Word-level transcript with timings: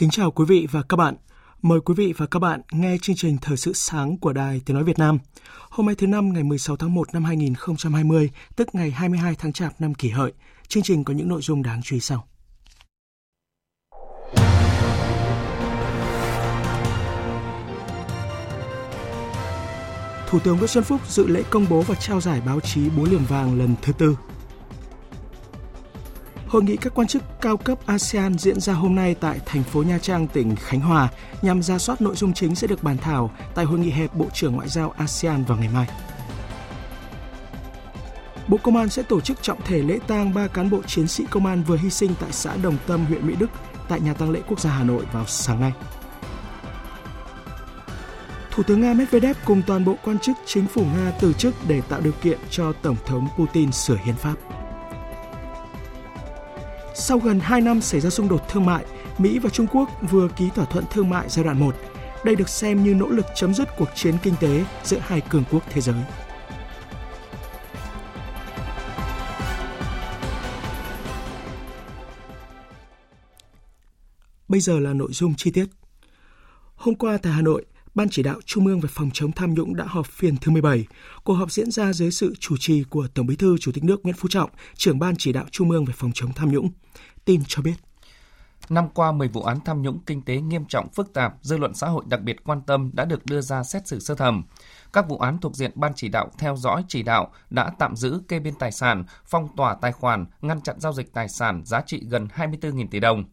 Kính 0.00 0.10
chào 0.10 0.30
quý 0.30 0.44
vị 0.48 0.66
và 0.70 0.82
các 0.82 0.96
bạn. 0.96 1.14
Mời 1.62 1.80
quý 1.80 1.94
vị 1.96 2.14
và 2.16 2.26
các 2.26 2.38
bạn 2.38 2.60
nghe 2.72 2.96
chương 3.02 3.16
trình 3.16 3.36
Thời 3.42 3.56
sự 3.56 3.72
sáng 3.72 4.18
của 4.18 4.32
Đài 4.32 4.60
Tiếng 4.66 4.74
Nói 4.74 4.84
Việt 4.84 4.98
Nam. 4.98 5.18
Hôm 5.70 5.86
nay 5.86 5.94
thứ 5.94 6.06
năm 6.06 6.32
ngày 6.32 6.42
16 6.42 6.76
tháng 6.76 6.94
1 6.94 7.14
năm 7.14 7.24
2020, 7.24 8.30
tức 8.56 8.74
ngày 8.74 8.90
22 8.90 9.34
tháng 9.38 9.52
Chạp 9.52 9.80
năm 9.80 9.94
kỷ 9.94 10.08
hợi. 10.08 10.32
Chương 10.68 10.82
trình 10.82 11.04
có 11.04 11.14
những 11.14 11.28
nội 11.28 11.42
dung 11.42 11.62
đáng 11.62 11.80
chú 11.82 11.96
ý 11.96 12.00
sau. 12.00 12.26
Thủ 20.28 20.38
tướng 20.44 20.56
Nguyễn 20.56 20.68
Xuân 20.68 20.84
Phúc 20.84 21.00
dự 21.08 21.26
lễ 21.26 21.42
công 21.50 21.66
bố 21.70 21.82
và 21.82 21.94
trao 21.94 22.20
giải 22.20 22.40
báo 22.46 22.60
chí 22.60 22.90
Búa 22.90 23.04
Liềm 23.04 23.24
Vàng 23.24 23.58
lần 23.58 23.74
thứ 23.82 23.92
tư 23.92 24.16
Hội 26.50 26.62
nghị 26.62 26.76
các 26.76 26.94
quan 26.94 27.08
chức 27.08 27.22
cao 27.40 27.56
cấp 27.56 27.78
ASEAN 27.86 28.38
diễn 28.38 28.60
ra 28.60 28.72
hôm 28.72 28.94
nay 28.94 29.14
tại 29.20 29.40
thành 29.46 29.62
phố 29.62 29.82
Nha 29.82 29.98
Trang, 29.98 30.26
tỉnh 30.26 30.56
Khánh 30.56 30.80
Hòa 30.80 31.08
nhằm 31.42 31.62
ra 31.62 31.78
soát 31.78 32.00
nội 32.00 32.16
dung 32.16 32.32
chính 32.32 32.54
sẽ 32.54 32.66
được 32.66 32.82
bàn 32.82 32.98
thảo 32.98 33.30
tại 33.54 33.64
hội 33.64 33.78
nghị 33.78 33.90
hẹp 33.90 34.14
Bộ 34.14 34.26
trưởng 34.34 34.52
Ngoại 34.52 34.68
giao 34.68 34.94
ASEAN 34.96 35.44
vào 35.44 35.58
ngày 35.58 35.68
mai. 35.74 35.88
Bộ 38.48 38.56
Công 38.62 38.76
an 38.76 38.88
sẽ 38.88 39.02
tổ 39.02 39.20
chức 39.20 39.42
trọng 39.42 39.62
thể 39.62 39.82
lễ 39.82 39.98
tang 40.06 40.34
ba 40.34 40.46
cán 40.46 40.70
bộ 40.70 40.82
chiến 40.86 41.08
sĩ 41.08 41.24
công 41.30 41.46
an 41.46 41.62
vừa 41.62 41.76
hy 41.76 41.90
sinh 41.90 42.14
tại 42.20 42.32
xã 42.32 42.56
Đồng 42.62 42.76
Tâm, 42.86 43.04
huyện 43.04 43.26
Mỹ 43.26 43.34
Đức 43.38 43.50
tại 43.88 44.00
nhà 44.00 44.14
tang 44.14 44.30
lễ 44.30 44.40
quốc 44.48 44.60
gia 44.60 44.70
Hà 44.70 44.84
Nội 44.84 45.04
vào 45.12 45.26
sáng 45.26 45.60
nay. 45.60 45.72
Thủ 48.50 48.62
tướng 48.62 48.80
Nga 48.80 48.94
Medvedev 48.94 49.36
cùng 49.44 49.62
toàn 49.66 49.84
bộ 49.84 49.96
quan 50.04 50.18
chức 50.18 50.36
chính 50.46 50.66
phủ 50.66 50.84
Nga 50.84 51.12
từ 51.20 51.32
chức 51.32 51.54
để 51.68 51.80
tạo 51.80 52.00
điều 52.00 52.14
kiện 52.22 52.38
cho 52.50 52.72
Tổng 52.72 52.96
thống 53.06 53.28
Putin 53.36 53.72
sửa 53.72 53.96
hiến 54.04 54.14
pháp. 54.14 54.34
Sau 57.00 57.18
gần 57.18 57.40
2 57.40 57.60
năm 57.60 57.80
xảy 57.80 58.00
ra 58.00 58.10
xung 58.10 58.28
đột 58.28 58.48
thương 58.48 58.66
mại, 58.66 58.84
Mỹ 59.18 59.38
và 59.38 59.50
Trung 59.50 59.66
Quốc 59.72 59.88
vừa 60.10 60.28
ký 60.36 60.50
thỏa 60.54 60.64
thuận 60.64 60.84
thương 60.90 61.10
mại 61.10 61.28
giai 61.28 61.44
đoạn 61.44 61.60
1. 61.60 61.74
Đây 62.24 62.36
được 62.36 62.48
xem 62.48 62.84
như 62.84 62.94
nỗ 62.94 63.08
lực 63.08 63.26
chấm 63.34 63.54
dứt 63.54 63.68
cuộc 63.78 63.88
chiến 63.94 64.14
kinh 64.22 64.34
tế 64.40 64.64
giữa 64.82 64.98
hai 65.00 65.20
cường 65.20 65.44
quốc 65.50 65.62
thế 65.70 65.80
giới. 65.80 65.96
Bây 74.48 74.60
giờ 74.60 74.78
là 74.78 74.92
nội 74.92 75.12
dung 75.12 75.34
chi 75.36 75.50
tiết. 75.50 75.66
Hôm 76.74 76.94
qua 76.94 77.18
tại 77.22 77.32
Hà 77.32 77.42
Nội, 77.42 77.64
Ban 77.94 78.08
chỉ 78.08 78.22
đạo 78.22 78.40
Trung 78.44 78.66
ương 78.66 78.80
về 78.80 78.88
phòng 78.92 79.10
chống 79.12 79.32
tham 79.32 79.54
nhũng 79.54 79.76
đã 79.76 79.84
họp 79.88 80.06
phiên 80.06 80.36
thứ 80.36 80.52
17. 80.52 80.86
Cuộc 81.24 81.34
họp 81.34 81.50
diễn 81.50 81.70
ra 81.70 81.92
dưới 81.92 82.10
sự 82.10 82.34
chủ 82.40 82.56
trì 82.56 82.82
của 82.82 83.08
Tổng 83.14 83.26
Bí 83.26 83.36
thư 83.36 83.58
Chủ 83.58 83.72
tịch 83.72 83.84
nước 83.84 84.00
Nguyễn 84.02 84.16
Phú 84.16 84.28
Trọng, 84.28 84.50
trưởng 84.74 84.98
Ban 84.98 85.16
chỉ 85.16 85.32
đạo 85.32 85.44
Trung 85.50 85.70
ương 85.70 85.84
về 85.84 85.94
phòng 85.96 86.10
chống 86.14 86.32
tham 86.32 86.52
nhũng. 86.52 86.70
Tin 87.24 87.42
cho 87.48 87.62
biết. 87.62 87.74
Năm 88.68 88.88
qua, 88.94 89.12
10 89.12 89.28
vụ 89.28 89.42
án 89.42 89.58
tham 89.64 89.82
nhũng 89.82 89.98
kinh 90.06 90.22
tế 90.22 90.40
nghiêm 90.40 90.64
trọng 90.64 90.88
phức 90.88 91.12
tạp, 91.12 91.34
dư 91.42 91.56
luận 91.56 91.74
xã 91.74 91.88
hội 91.88 92.04
đặc 92.08 92.20
biệt 92.22 92.44
quan 92.44 92.62
tâm 92.62 92.90
đã 92.92 93.04
được 93.04 93.26
đưa 93.26 93.40
ra 93.40 93.62
xét 93.62 93.88
xử 93.88 94.00
sơ 94.00 94.14
thẩm. 94.14 94.44
Các 94.92 95.08
vụ 95.08 95.18
án 95.18 95.38
thuộc 95.38 95.56
diện 95.56 95.72
Ban 95.74 95.92
chỉ 95.96 96.08
đạo 96.08 96.30
theo 96.38 96.56
dõi 96.56 96.84
chỉ 96.88 97.02
đạo 97.02 97.32
đã 97.50 97.70
tạm 97.78 97.96
giữ 97.96 98.20
kê 98.28 98.38
biên 98.38 98.54
tài 98.54 98.72
sản, 98.72 99.04
phong 99.24 99.48
tỏa 99.56 99.74
tài 99.74 99.92
khoản, 99.92 100.26
ngăn 100.40 100.60
chặn 100.60 100.80
giao 100.80 100.92
dịch 100.92 101.12
tài 101.12 101.28
sản 101.28 101.62
giá 101.64 101.80
trị 101.86 102.02
gần 102.08 102.28
24.000 102.34 102.88
tỷ 102.90 103.00
đồng. 103.00 103.24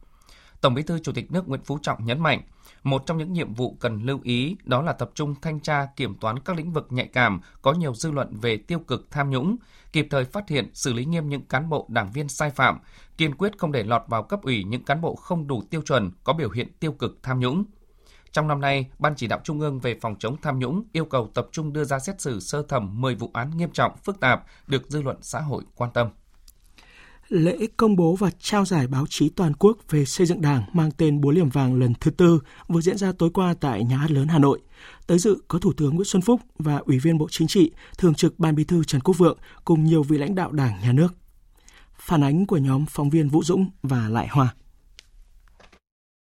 Tổng 0.61 0.73
Bí 0.73 0.83
thư 0.83 0.99
Chủ 0.99 1.11
tịch 1.11 1.31
nước 1.31 1.47
Nguyễn 1.47 1.61
Phú 1.65 1.77
Trọng 1.81 2.05
nhấn 2.05 2.19
mạnh, 2.19 2.41
một 2.83 3.03
trong 3.05 3.17
những 3.17 3.33
nhiệm 3.33 3.53
vụ 3.53 3.77
cần 3.79 4.03
lưu 4.03 4.19
ý 4.23 4.55
đó 4.63 4.81
là 4.81 4.93
tập 4.93 5.11
trung 5.15 5.35
thanh 5.41 5.59
tra 5.59 5.87
kiểm 5.95 6.15
toán 6.15 6.39
các 6.39 6.55
lĩnh 6.57 6.73
vực 6.73 6.87
nhạy 6.89 7.07
cảm 7.07 7.39
có 7.61 7.73
nhiều 7.73 7.93
dư 7.93 8.11
luận 8.11 8.37
về 8.41 8.57
tiêu 8.57 8.79
cực 8.79 9.11
tham 9.11 9.29
nhũng, 9.29 9.55
kịp 9.91 10.07
thời 10.09 10.25
phát 10.25 10.49
hiện 10.49 10.69
xử 10.73 10.93
lý 10.93 11.05
nghiêm 11.05 11.29
những 11.29 11.41
cán 11.41 11.69
bộ 11.69 11.85
đảng 11.89 12.11
viên 12.11 12.29
sai 12.29 12.49
phạm, 12.49 12.79
kiên 13.17 13.35
quyết 13.35 13.57
không 13.57 13.71
để 13.71 13.83
lọt 13.83 14.01
vào 14.07 14.23
cấp 14.23 14.41
ủy 14.43 14.63
những 14.63 14.85
cán 14.85 15.01
bộ 15.01 15.15
không 15.15 15.47
đủ 15.47 15.63
tiêu 15.69 15.81
chuẩn 15.81 16.11
có 16.23 16.33
biểu 16.33 16.51
hiện 16.51 16.71
tiêu 16.79 16.91
cực 16.91 17.19
tham 17.23 17.39
nhũng. 17.39 17.63
Trong 18.31 18.47
năm 18.47 18.61
nay, 18.61 18.89
Ban 18.99 19.15
chỉ 19.15 19.27
đạo 19.27 19.39
Trung 19.43 19.59
ương 19.59 19.79
về 19.79 19.95
phòng 20.01 20.15
chống 20.19 20.37
tham 20.41 20.59
nhũng 20.59 20.83
yêu 20.91 21.05
cầu 21.05 21.31
tập 21.33 21.47
trung 21.51 21.73
đưa 21.73 21.83
ra 21.83 21.99
xét 21.99 22.21
xử 22.21 22.39
sơ 22.39 22.63
thẩm 22.69 23.01
10 23.01 23.15
vụ 23.15 23.31
án 23.33 23.57
nghiêm 23.57 23.71
trọng, 23.71 23.97
phức 23.97 24.19
tạp 24.19 24.43
được 24.67 24.87
dư 24.87 25.01
luận 25.01 25.17
xã 25.21 25.39
hội 25.39 25.63
quan 25.75 25.91
tâm. 25.93 26.09
Lễ 27.29 27.57
công 27.77 27.95
bố 27.95 28.15
và 28.15 28.29
trao 28.39 28.65
giải 28.65 28.87
báo 28.87 29.05
chí 29.09 29.29
toàn 29.29 29.53
quốc 29.53 29.77
về 29.89 30.05
xây 30.05 30.27
dựng 30.27 30.41
Đảng 30.41 30.63
mang 30.73 30.91
tên 30.97 31.21
Búa 31.21 31.31
Liềm 31.31 31.49
Vàng 31.49 31.79
lần 31.79 31.93
thứ 31.99 32.11
tư 32.11 32.39
vừa 32.67 32.81
diễn 32.81 32.97
ra 32.97 33.11
tối 33.19 33.29
qua 33.33 33.53
tại 33.59 33.83
Nhà 33.83 33.97
hát 33.97 34.11
lớn 34.11 34.27
Hà 34.27 34.39
Nội. 34.39 34.59
Tới 35.07 35.19
dự 35.19 35.37
có 35.47 35.59
Thủ 35.59 35.73
tướng 35.77 35.95
Nguyễn 35.95 36.05
Xuân 36.05 36.21
Phúc 36.21 36.41
và 36.59 36.77
Ủy 36.77 36.99
viên 36.99 37.17
Bộ 37.17 37.27
Chính 37.31 37.47
trị, 37.47 37.71
Thường 37.97 38.13
trực 38.13 38.39
Ban 38.39 38.55
Bí 38.55 38.63
thư 38.63 38.83
Trần 38.83 39.01
Quốc 39.01 39.17
Vượng 39.17 39.37
cùng 39.65 39.83
nhiều 39.83 40.03
vị 40.03 40.17
lãnh 40.17 40.35
đạo 40.35 40.51
Đảng, 40.51 40.81
Nhà 40.81 40.93
nước. 40.93 41.07
Phản 41.99 42.23
ánh 42.23 42.45
của 42.45 42.57
nhóm 42.57 42.85
phóng 42.89 43.09
viên 43.09 43.29
Vũ 43.29 43.43
Dũng 43.43 43.69
và 43.83 44.09
Lại 44.09 44.27
Hoa. 44.27 44.55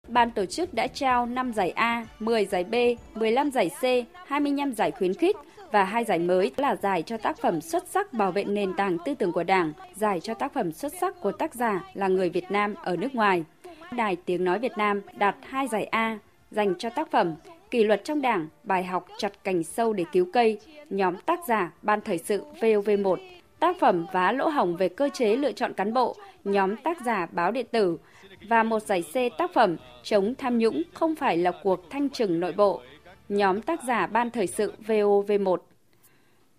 Ban 0.08 0.30
tổ 0.30 0.46
chức 0.46 0.74
đã 0.74 0.86
trao 0.86 1.26
5 1.26 1.52
giải 1.52 1.70
A, 1.70 2.06
10 2.18 2.44
giải 2.44 2.64
B, 2.64 2.74
15 3.18 3.50
giải 3.50 3.68
C, 3.68 3.82
25 4.26 4.72
giải 4.72 4.90
khuyến 4.90 5.14
khích 5.14 5.36
và 5.72 5.84
hai 5.84 6.04
giải 6.04 6.18
mới 6.18 6.52
là 6.56 6.76
giải 6.76 7.02
cho 7.02 7.16
tác 7.16 7.38
phẩm 7.38 7.60
xuất 7.60 7.88
sắc 7.88 8.12
bảo 8.12 8.32
vệ 8.32 8.44
nền 8.44 8.72
tảng 8.76 8.98
tư 9.04 9.14
tưởng 9.14 9.32
của 9.32 9.44
Đảng, 9.44 9.72
giải 9.94 10.20
cho 10.20 10.34
tác 10.34 10.52
phẩm 10.52 10.72
xuất 10.72 10.92
sắc 11.00 11.20
của 11.20 11.32
tác 11.32 11.54
giả 11.54 11.84
là 11.94 12.08
người 12.08 12.30
Việt 12.30 12.50
Nam 12.50 12.74
ở 12.82 12.96
nước 12.96 13.14
ngoài. 13.14 13.44
Đài 13.96 14.16
Tiếng 14.16 14.44
Nói 14.44 14.58
Việt 14.58 14.72
Nam 14.76 15.00
đạt 15.18 15.36
hai 15.42 15.68
giải 15.68 15.84
A 15.84 16.18
dành 16.50 16.74
cho 16.78 16.90
tác 16.90 17.10
phẩm 17.10 17.34
Kỷ 17.70 17.84
luật 17.84 18.04
trong 18.04 18.22
Đảng, 18.22 18.48
bài 18.62 18.84
học 18.84 19.06
chặt 19.18 19.44
cành 19.44 19.62
sâu 19.62 19.92
để 19.92 20.04
cứu 20.12 20.26
cây, 20.32 20.58
nhóm 20.90 21.16
tác 21.16 21.38
giả 21.48 21.72
Ban 21.82 22.00
Thời 22.00 22.18
sự 22.18 22.44
VOV1, 22.60 23.16
tác 23.60 23.76
phẩm 23.80 24.06
Vá 24.12 24.32
lỗ 24.32 24.48
hỏng 24.48 24.76
về 24.76 24.88
cơ 24.88 25.08
chế 25.08 25.36
lựa 25.36 25.52
chọn 25.52 25.72
cán 25.72 25.94
bộ, 25.94 26.16
nhóm 26.44 26.76
tác 26.76 27.00
giả 27.04 27.26
Báo 27.32 27.50
Điện 27.50 27.66
tử, 27.70 27.98
và 28.48 28.62
một 28.62 28.82
giải 28.82 29.02
C 29.02 29.38
tác 29.38 29.50
phẩm 29.54 29.76
Chống 30.02 30.34
tham 30.38 30.58
nhũng 30.58 30.82
không 30.94 31.14
phải 31.14 31.36
là 31.36 31.52
cuộc 31.62 31.90
thanh 31.90 32.08
trừng 32.08 32.40
nội 32.40 32.52
bộ, 32.52 32.80
nhóm 33.30 33.62
tác 33.62 33.80
giả 33.86 34.06
Ban 34.06 34.30
Thời 34.30 34.46
sự 34.46 34.72
VOV1. 34.86 35.56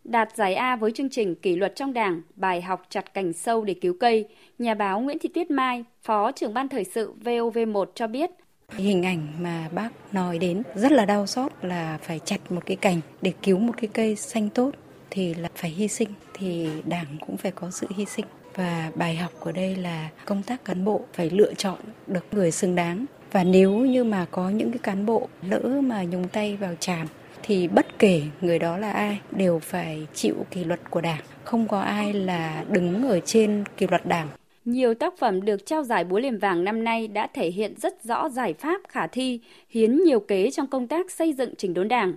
Đạt 0.04 0.36
giải 0.36 0.56
A 0.56 0.76
với 0.76 0.92
chương 0.92 1.10
trình 1.10 1.36
Kỷ 1.36 1.56
luật 1.56 1.76
trong 1.76 1.94
Đảng, 1.94 2.22
bài 2.36 2.62
học 2.62 2.86
chặt 2.90 3.14
cành 3.14 3.34
sâu 3.34 3.64
để 3.64 3.74
cứu 3.74 3.96
cây, 4.00 4.28
nhà 4.60 4.74
báo 4.74 5.00
Nguyễn 5.00 5.20
Thị 5.20 5.30
Tuyết 5.34 5.52
Mai, 5.52 5.84
Phó 6.04 6.32
trưởng 6.32 6.54
Ban 6.54 6.70
Thời 6.70 6.84
sự 6.84 7.14
VOV1 7.24 7.86
cho 7.96 8.08
biết. 8.08 8.30
Hình 8.70 9.06
ảnh 9.06 9.28
mà 9.40 9.70
bác 9.74 9.90
nói 10.12 10.38
đến 10.38 10.64
rất 10.76 10.92
là 10.92 11.06
đau 11.06 11.28
xót 11.28 11.52
là 11.62 11.98
phải 12.02 12.20
chặt 12.20 12.52
một 12.52 12.66
cái 12.66 12.78
cành 12.78 13.00
để 13.22 13.34
cứu 13.44 13.58
một 13.58 13.74
cái 13.82 13.90
cây 13.94 14.16
xanh 14.16 14.50
tốt 14.50 14.72
thì 15.10 15.34
là 15.34 15.50
phải 15.56 15.70
hy 15.70 15.88
sinh, 15.88 16.10
thì 16.34 16.70
Đảng 16.86 17.18
cũng 17.28 17.38
phải 17.38 17.52
có 17.52 17.72
sự 17.72 17.88
hy 17.96 18.06
sinh. 18.06 18.26
Và 18.56 18.92
bài 18.96 19.16
học 19.16 19.32
của 19.40 19.52
đây 19.52 19.76
là 19.76 20.10
công 20.26 20.44
tác 20.44 20.66
cán 20.66 20.86
bộ 20.86 21.02
phải 21.14 21.30
lựa 21.30 21.54
chọn 21.54 21.80
được 22.08 22.26
người 22.32 22.52
xứng 22.52 22.76
đáng 22.76 23.06
và 23.32 23.44
nếu 23.44 23.72
như 23.72 24.04
mà 24.04 24.26
có 24.32 24.50
những 24.50 24.72
cái 24.72 24.80
cán 24.80 25.06
bộ 25.06 25.28
lỡ 25.50 25.82
mà 25.84 26.04
nhúng 26.04 26.28
tay 26.28 26.58
vào 26.58 26.76
tràm 26.80 27.08
thì 27.44 27.68
bất 27.68 28.00
kể 28.00 28.22
người 28.42 28.60
đó 28.60 28.78
là 28.78 28.92
ai 28.92 29.20
đều 29.32 29.60
phải 29.60 30.08
chịu 30.14 30.36
kỷ 30.52 30.64
luật 30.64 30.80
của 30.90 31.02
đảng 31.02 31.22
không 31.44 31.68
có 31.68 31.80
ai 31.80 32.14
là 32.14 32.66
đứng 32.70 33.10
ở 33.10 33.20
trên 33.20 33.64
kỷ 33.78 33.88
luật 33.88 34.06
đảng 34.06 34.28
nhiều 34.66 34.94
tác 34.94 35.18
phẩm 35.18 35.46
được 35.46 35.66
trao 35.66 35.84
giải 35.84 36.04
búa 36.04 36.20
liềm 36.20 36.38
vàng 36.38 36.64
năm 36.64 36.84
nay 36.84 37.08
đã 37.08 37.28
thể 37.34 37.52
hiện 37.52 37.74
rất 37.78 38.04
rõ 38.04 38.30
giải 38.30 38.54
pháp 38.54 38.82
khả 38.88 39.08
thi, 39.08 39.40
hiến 39.70 40.04
nhiều 40.04 40.20
kế 40.20 40.52
trong 40.52 40.68
công 40.68 40.88
tác 40.88 41.12
xây 41.12 41.34
dựng 41.34 41.56
chỉnh 41.56 41.74
đốn 41.74 41.88
đảng. 41.88 42.14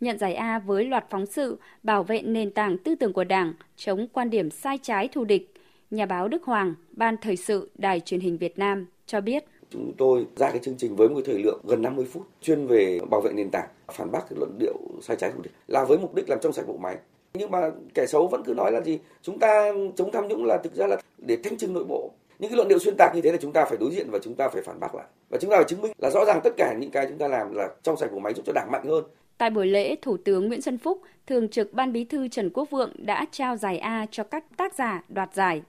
Nhận 0.00 0.18
giải 0.18 0.34
A 0.34 0.58
với 0.58 0.84
loạt 0.84 1.04
phóng 1.10 1.26
sự 1.26 1.58
bảo 1.82 2.02
vệ 2.02 2.22
nền 2.22 2.50
tảng 2.50 2.78
tư 2.78 2.94
tưởng 2.94 3.12
của 3.12 3.24
đảng, 3.24 3.52
chống 3.76 4.06
quan 4.12 4.30
điểm 4.30 4.50
sai 4.50 4.78
trái 4.82 5.08
thù 5.08 5.24
địch, 5.24 5.54
nhà 5.90 6.06
báo 6.06 6.28
Đức 6.28 6.44
Hoàng, 6.44 6.74
Ban 6.90 7.16
Thời 7.16 7.36
sự 7.36 7.70
Đài 7.78 8.00
truyền 8.00 8.20
hình 8.20 8.38
Việt 8.38 8.58
Nam 8.58 8.86
cho 9.06 9.20
biết. 9.20 9.44
Chúng 9.72 9.92
tôi 9.98 10.26
ra 10.36 10.50
cái 10.50 10.58
chương 10.58 10.76
trình 10.78 10.96
với 10.96 11.08
một 11.08 11.20
thời 11.24 11.38
lượng 11.38 11.60
gần 11.64 11.82
50 11.82 12.06
phút 12.12 12.22
chuyên 12.42 12.66
về 12.66 13.00
bảo 13.10 13.20
vệ 13.20 13.32
nền 13.32 13.50
tảng, 13.50 13.68
phản 13.92 14.10
bác 14.10 14.20
cái 14.30 14.36
luận 14.38 14.58
điệu 14.58 14.74
sai 15.00 15.16
trái 15.16 15.30
thù 15.30 15.42
địch 15.42 15.52
là 15.68 15.84
với 15.84 15.98
mục 15.98 16.14
đích 16.14 16.28
làm 16.28 16.38
trong 16.40 16.52
sạch 16.52 16.66
bộ 16.66 16.76
máy. 16.76 16.96
Nhưng 17.34 17.50
mà 17.50 17.70
kẻ 17.94 18.06
xấu 18.06 18.26
vẫn 18.26 18.42
cứ 18.44 18.54
nói 18.54 18.72
là 18.72 18.80
gì? 18.80 18.98
Chúng 19.22 19.38
ta 19.38 19.72
chống 19.96 20.12
tham 20.12 20.28
nhũng 20.28 20.44
là 20.44 20.58
thực 20.58 20.74
ra 20.74 20.86
là 20.86 20.96
để 21.18 21.36
thanh 21.44 21.56
trừng 21.56 21.72
nội 21.72 21.84
bộ. 21.84 22.10
Những 22.38 22.50
cái 22.50 22.56
luận 22.56 22.68
điệu 22.68 22.78
xuyên 22.78 22.94
tạc 22.98 23.14
như 23.14 23.20
thế 23.20 23.32
là 23.32 23.38
chúng 23.40 23.52
ta 23.52 23.64
phải 23.64 23.78
đối 23.78 23.90
diện 23.90 24.06
và 24.10 24.18
chúng 24.18 24.34
ta 24.34 24.48
phải 24.48 24.62
phản 24.62 24.80
bác 24.80 24.94
lại. 24.94 25.06
Và 25.30 25.38
chúng 25.38 25.50
ta 25.50 25.56
phải 25.56 25.64
chứng 25.68 25.80
minh 25.80 25.92
là 25.98 26.10
rõ 26.10 26.24
ràng 26.24 26.40
tất 26.44 26.50
cả 26.56 26.74
những 26.80 26.90
cái 26.90 27.06
chúng 27.08 27.18
ta 27.18 27.28
làm 27.28 27.54
là 27.54 27.68
trong 27.82 27.96
sạch 27.96 28.12
bộ 28.12 28.18
máy 28.18 28.34
giúp 28.34 28.42
cho 28.46 28.52
đảng 28.52 28.70
mạnh 28.70 28.84
hơn. 28.88 29.04
Tại 29.38 29.50
buổi 29.50 29.66
lễ, 29.66 29.96
Thủ 30.02 30.16
tướng 30.16 30.48
Nguyễn 30.48 30.62
Xuân 30.62 30.78
Phúc, 30.78 31.00
Thường 31.26 31.48
trực 31.48 31.72
Ban 31.72 31.92
Bí 31.92 32.04
thư 32.04 32.28
Trần 32.28 32.50
Quốc 32.50 32.70
Vượng 32.70 32.92
đã 32.96 33.26
trao 33.30 33.56
giải 33.56 33.78
A 33.78 34.06
cho 34.10 34.24
các 34.24 34.44
tác 34.56 34.74
giả 34.74 35.04
đoạt 35.08 35.34
giải. 35.34 35.62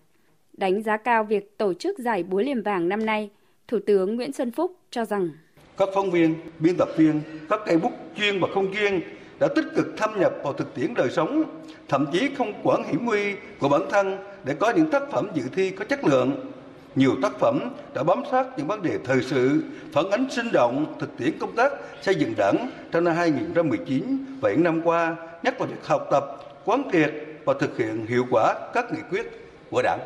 Đánh 0.54 0.84
giá 0.84 0.98
cao 0.98 1.24
việc 1.24 1.58
tổ 1.58 1.74
chức 1.74 2.00
giải 2.00 2.24
búa 2.24 2.40
liềm 2.40 2.64
vàng 2.64 2.90
năm 2.90 3.06
nay, 3.06 3.30
Thủ 3.68 3.80
tướng 3.88 4.16
Nguyễn 4.16 4.34
Xuân 4.34 4.52
Phúc 4.52 4.76
cho 4.92 5.06
rằng 5.06 5.30
các 5.78 5.90
phóng 5.94 6.12
viên, 6.12 6.36
biên 6.60 6.76
tập 6.78 6.90
viên, 6.98 7.22
các 7.50 7.60
cây 7.66 7.78
bút 7.78 7.92
chuyên 8.18 8.40
và 8.40 8.48
không 8.54 8.74
chuyên 8.74 9.02
đã 9.40 9.48
tích 9.56 9.66
cực 9.76 9.86
thâm 9.98 10.20
nhập 10.20 10.34
vào 10.44 10.54
thực 10.54 10.76
tiễn 10.76 10.94
đời 10.94 11.10
sống, 11.10 11.44
thậm 11.90 12.06
chí 12.14 12.30
không 12.38 12.54
quản 12.64 12.84
hiểm 12.84 13.06
nguy 13.06 13.34
của 13.60 13.70
bản 13.70 13.82
thân 13.90 14.18
để 14.44 14.56
có 14.60 14.74
những 14.76 14.90
tác 14.90 15.04
phẩm 15.12 15.28
dự 15.34 15.44
thi 15.56 15.70
có 15.70 15.86
chất 15.86 16.06
lượng. 16.06 16.52
Nhiều 16.96 17.12
tác 17.22 17.40
phẩm 17.40 17.60
đã 17.94 18.04
bám 18.04 18.24
sát 18.32 18.48
những 18.58 18.68
vấn 18.68 18.82
đề 18.82 18.98
thời 19.06 19.22
sự, 19.22 19.64
phản 19.92 20.10
ánh 20.12 20.28
sinh 20.32 20.52
động 20.54 20.96
thực 21.00 21.18
tiễn 21.18 21.38
công 21.40 21.56
tác 21.56 21.72
xây 22.02 22.16
dựng 22.16 22.34
đảng 22.38 22.70
trong 22.92 23.04
năm 23.04 23.16
2019 23.16 24.26
và 24.42 24.52
những 24.52 24.64
năm 24.64 24.82
qua, 24.84 25.16
nhất 25.44 25.62
là 25.62 25.66
việc 25.66 25.86
học 25.86 26.08
tập, 26.12 26.24
quán 26.66 26.84
triệt 26.92 27.14
và 27.46 27.54
thực 27.60 27.78
hiện 27.78 28.06
hiệu 28.06 28.26
quả 28.32 28.56
các 28.74 28.86
nghị 28.94 29.00
quyết 29.10 29.26
của 29.70 29.82
đảng. 29.82 30.00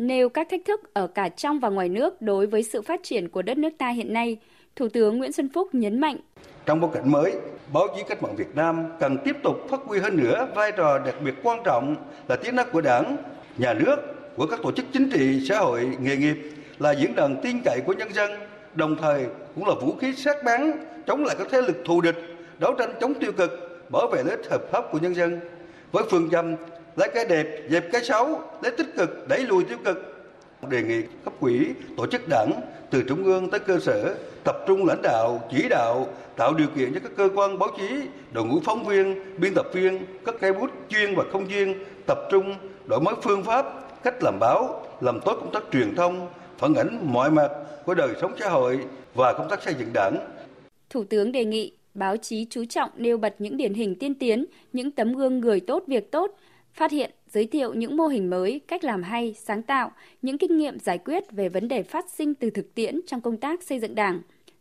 Nêu 0.00 0.28
các 0.28 0.48
thách 0.50 0.60
thức 0.64 0.94
ở 0.94 1.06
cả 1.06 1.28
trong 1.28 1.60
và 1.60 1.68
ngoài 1.68 1.88
nước 1.88 2.22
đối 2.22 2.46
với 2.46 2.62
sự 2.62 2.82
phát 2.82 3.00
triển 3.02 3.28
của 3.28 3.42
đất 3.42 3.58
nước 3.58 3.68
ta 3.78 3.88
hiện 3.88 4.12
nay, 4.12 4.36
Thủ 4.76 4.88
tướng 4.88 5.18
Nguyễn 5.18 5.32
Xuân 5.32 5.48
Phúc 5.54 5.68
nhấn 5.72 6.00
mạnh. 6.00 6.16
Trong 6.66 6.80
bối 6.80 6.90
cảnh 6.94 7.10
mới, 7.10 7.32
báo 7.72 7.86
chí 7.96 8.02
cách 8.08 8.22
mạng 8.22 8.36
Việt 8.36 8.54
Nam 8.56 8.84
cần 9.00 9.16
tiếp 9.24 9.36
tục 9.42 9.56
phát 9.70 9.80
huy 9.84 9.98
hơn 9.98 10.16
nữa 10.16 10.48
vai 10.54 10.72
trò 10.72 10.98
đặc 10.98 11.14
biệt 11.24 11.34
quan 11.42 11.58
trọng 11.64 11.96
là 12.28 12.36
tiếng 12.36 12.56
nói 12.56 12.66
của 12.72 12.80
Đảng, 12.80 13.16
nhà 13.58 13.74
nước, 13.74 13.96
của 14.36 14.46
các 14.46 14.60
tổ 14.62 14.72
chức 14.72 14.86
chính 14.92 15.10
trị, 15.10 15.46
xã 15.48 15.58
hội, 15.58 15.90
nghề 16.00 16.16
nghiệp 16.16 16.36
là 16.78 16.94
diễn 16.94 17.14
đàn 17.14 17.40
tin 17.42 17.56
cậy 17.64 17.80
của 17.86 17.92
nhân 17.92 18.12
dân, 18.12 18.30
đồng 18.74 18.96
thời 18.96 19.26
cũng 19.54 19.66
là 19.66 19.74
vũ 19.74 19.94
khí 20.00 20.12
sát 20.16 20.36
bắn 20.44 20.72
chống 21.06 21.24
lại 21.24 21.36
các 21.38 21.48
thế 21.50 21.62
lực 21.62 21.76
thù 21.84 22.00
địch, 22.00 22.16
đấu 22.58 22.74
tranh 22.78 22.90
chống 23.00 23.14
tiêu 23.14 23.32
cực, 23.32 23.50
bảo 23.92 24.06
vệ 24.12 24.22
lợi 24.22 24.36
ích 24.36 24.50
hợp 24.50 24.62
pháp 24.72 24.84
của 24.92 24.98
nhân 24.98 25.14
dân. 25.14 25.40
Với 25.92 26.04
phương 26.10 26.30
châm 26.30 26.54
lấy 27.00 27.08
cái 27.14 27.24
đẹp, 27.24 27.46
dẹp 27.70 27.92
cái 27.92 28.04
xấu, 28.04 28.40
lấy 28.62 28.72
tích 28.72 28.96
cực, 28.96 29.28
đẩy 29.28 29.40
lùi 29.40 29.64
tiêu 29.64 29.78
cực, 29.84 29.98
đề 30.68 30.82
nghị 30.82 31.02
cấp 31.24 31.32
quỹ, 31.40 31.66
tổ 31.96 32.06
chức 32.06 32.28
đảng 32.28 32.60
từ 32.90 33.02
trung 33.08 33.24
ương 33.24 33.50
tới 33.50 33.60
cơ 33.60 33.78
sở 33.78 34.14
tập 34.44 34.56
trung 34.66 34.86
lãnh 34.86 35.02
đạo, 35.02 35.40
chỉ 35.50 35.68
đạo, 35.68 36.08
tạo 36.36 36.54
điều 36.54 36.66
kiện 36.76 36.94
cho 36.94 37.00
các 37.00 37.12
cơ 37.16 37.28
quan 37.34 37.58
báo 37.58 37.68
chí, 37.78 37.88
đội 38.32 38.44
ngũ 38.44 38.60
phóng 38.64 38.84
viên, 38.84 39.40
biên 39.40 39.52
tập 39.54 39.66
viên, 39.72 40.06
các 40.24 40.34
cây 40.40 40.52
bút 40.52 40.70
chuyên 40.88 41.14
và 41.14 41.24
không 41.32 41.48
chuyên 41.48 41.74
tập 42.06 42.18
trung 42.30 42.54
đổi 42.86 43.00
mới 43.00 43.14
phương 43.22 43.44
pháp, 43.44 43.66
cách 44.02 44.22
làm 44.22 44.38
báo, 44.40 44.86
làm 45.00 45.20
tốt 45.20 45.34
công 45.40 45.52
tác 45.52 45.62
truyền 45.72 45.94
thông, 45.94 46.28
phản 46.58 46.74
ánh 46.74 46.98
mọi 47.02 47.30
mặt 47.30 47.50
của 47.84 47.94
đời 47.94 48.08
sống 48.20 48.32
xã 48.40 48.48
hội 48.48 48.78
và 49.14 49.32
công 49.32 49.48
tác 49.48 49.62
xây 49.62 49.74
dựng 49.78 49.92
đảng. 49.94 50.16
Thủ 50.90 51.04
tướng 51.04 51.32
đề 51.32 51.44
nghị 51.44 51.72
báo 51.94 52.16
chí 52.16 52.46
chú 52.50 52.64
trọng 52.64 52.90
nêu 52.96 53.18
bật 53.18 53.34
những 53.38 53.56
điển 53.56 53.74
hình 53.74 53.94
tiên 53.94 54.14
tiến, 54.14 54.44
những 54.72 54.90
tấm 54.90 55.14
gương 55.14 55.40
người 55.40 55.60
tốt 55.60 55.84
việc 55.86 56.10
tốt, 56.10 56.36
phát 56.80 56.90
hiện, 56.90 57.10
giới 57.28 57.46
thiệu 57.46 57.74
những 57.74 57.96
mô 57.96 58.06
hình 58.06 58.30
mới, 58.30 58.60
cách 58.68 58.84
làm 58.84 59.02
hay, 59.02 59.34
sáng 59.38 59.62
tạo, 59.62 59.92
những 60.22 60.38
kinh 60.38 60.56
nghiệm 60.56 60.78
giải 60.78 60.98
quyết 60.98 61.30
về 61.30 61.48
vấn 61.48 61.68
đề 61.68 61.82
phát 61.82 62.10
sinh 62.10 62.34
từ 62.34 62.50
thực 62.50 62.74
tiễn 62.74 63.00
trong 63.06 63.20
công 63.20 63.36
tác 63.36 63.62
xây 63.62 63.80
dựng 63.80 63.94
Đảng, 63.94 64.20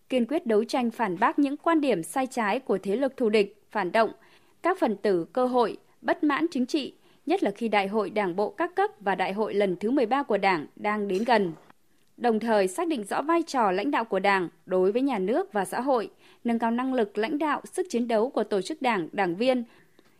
kiên 0.10 0.26
quyết 0.26 0.46
đấu 0.46 0.64
tranh 0.64 0.92
phản 0.92 1.20
bác 1.20 1.40
những 1.40 1.58
quan 1.58 1.82
điểm 1.82 2.04
sai 2.04 2.28
trái 2.28 2.60
của 2.60 2.78
thế 2.78 2.96
lực 2.96 3.18
thù 3.18 3.30
địch, 3.30 3.62
phản 3.72 3.92
động, 3.92 4.12
các 4.62 4.80
phần 4.80 4.96
tử 4.96 5.26
cơ 5.34 5.46
hội, 5.46 5.78
bất 6.02 6.24
mãn 6.24 6.46
chính 6.52 6.66
trị, 6.66 6.94
nhất 7.26 7.44
là 7.44 7.52
khi 7.52 7.68
Đại 7.68 7.88
hội 7.88 8.10
Đảng 8.10 8.36
bộ 8.36 8.50
các 8.50 8.76
cấp 8.76 8.92
và 9.00 9.16
Đại 9.16 9.34
hội 9.34 9.54
lần 9.54 9.76
thứ 9.76 9.92
13 9.92 10.24
của 10.24 10.38
Đảng 10.38 10.66
đang 10.76 11.08
đến 11.08 11.24
gần. 11.24 11.54
Đồng 12.18 12.40
thời 12.40 12.68
xác 12.68 12.88
định 12.88 13.04
rõ 13.04 13.22
vai 13.22 13.44
trò 13.44 13.72
lãnh 13.72 13.92
đạo 13.92 14.06
của 14.06 14.20
Đảng 14.20 14.50
đối 14.66 14.92
với 14.92 15.02
nhà 15.02 15.20
nước 15.20 15.54
và 15.54 15.66
xã 15.66 15.82
hội, 15.82 16.10
nâng 16.44 16.60
cao 16.60 16.72
năng 16.72 16.94
lực 16.94 17.18
lãnh 17.18 17.38
đạo, 17.38 17.62
sức 17.74 17.88
chiến 17.90 18.08
đấu 18.08 18.30
của 18.30 18.44
tổ 18.44 18.62
chức 18.62 18.82
Đảng, 18.82 19.10
đảng 19.12 19.36
viên, 19.36 19.64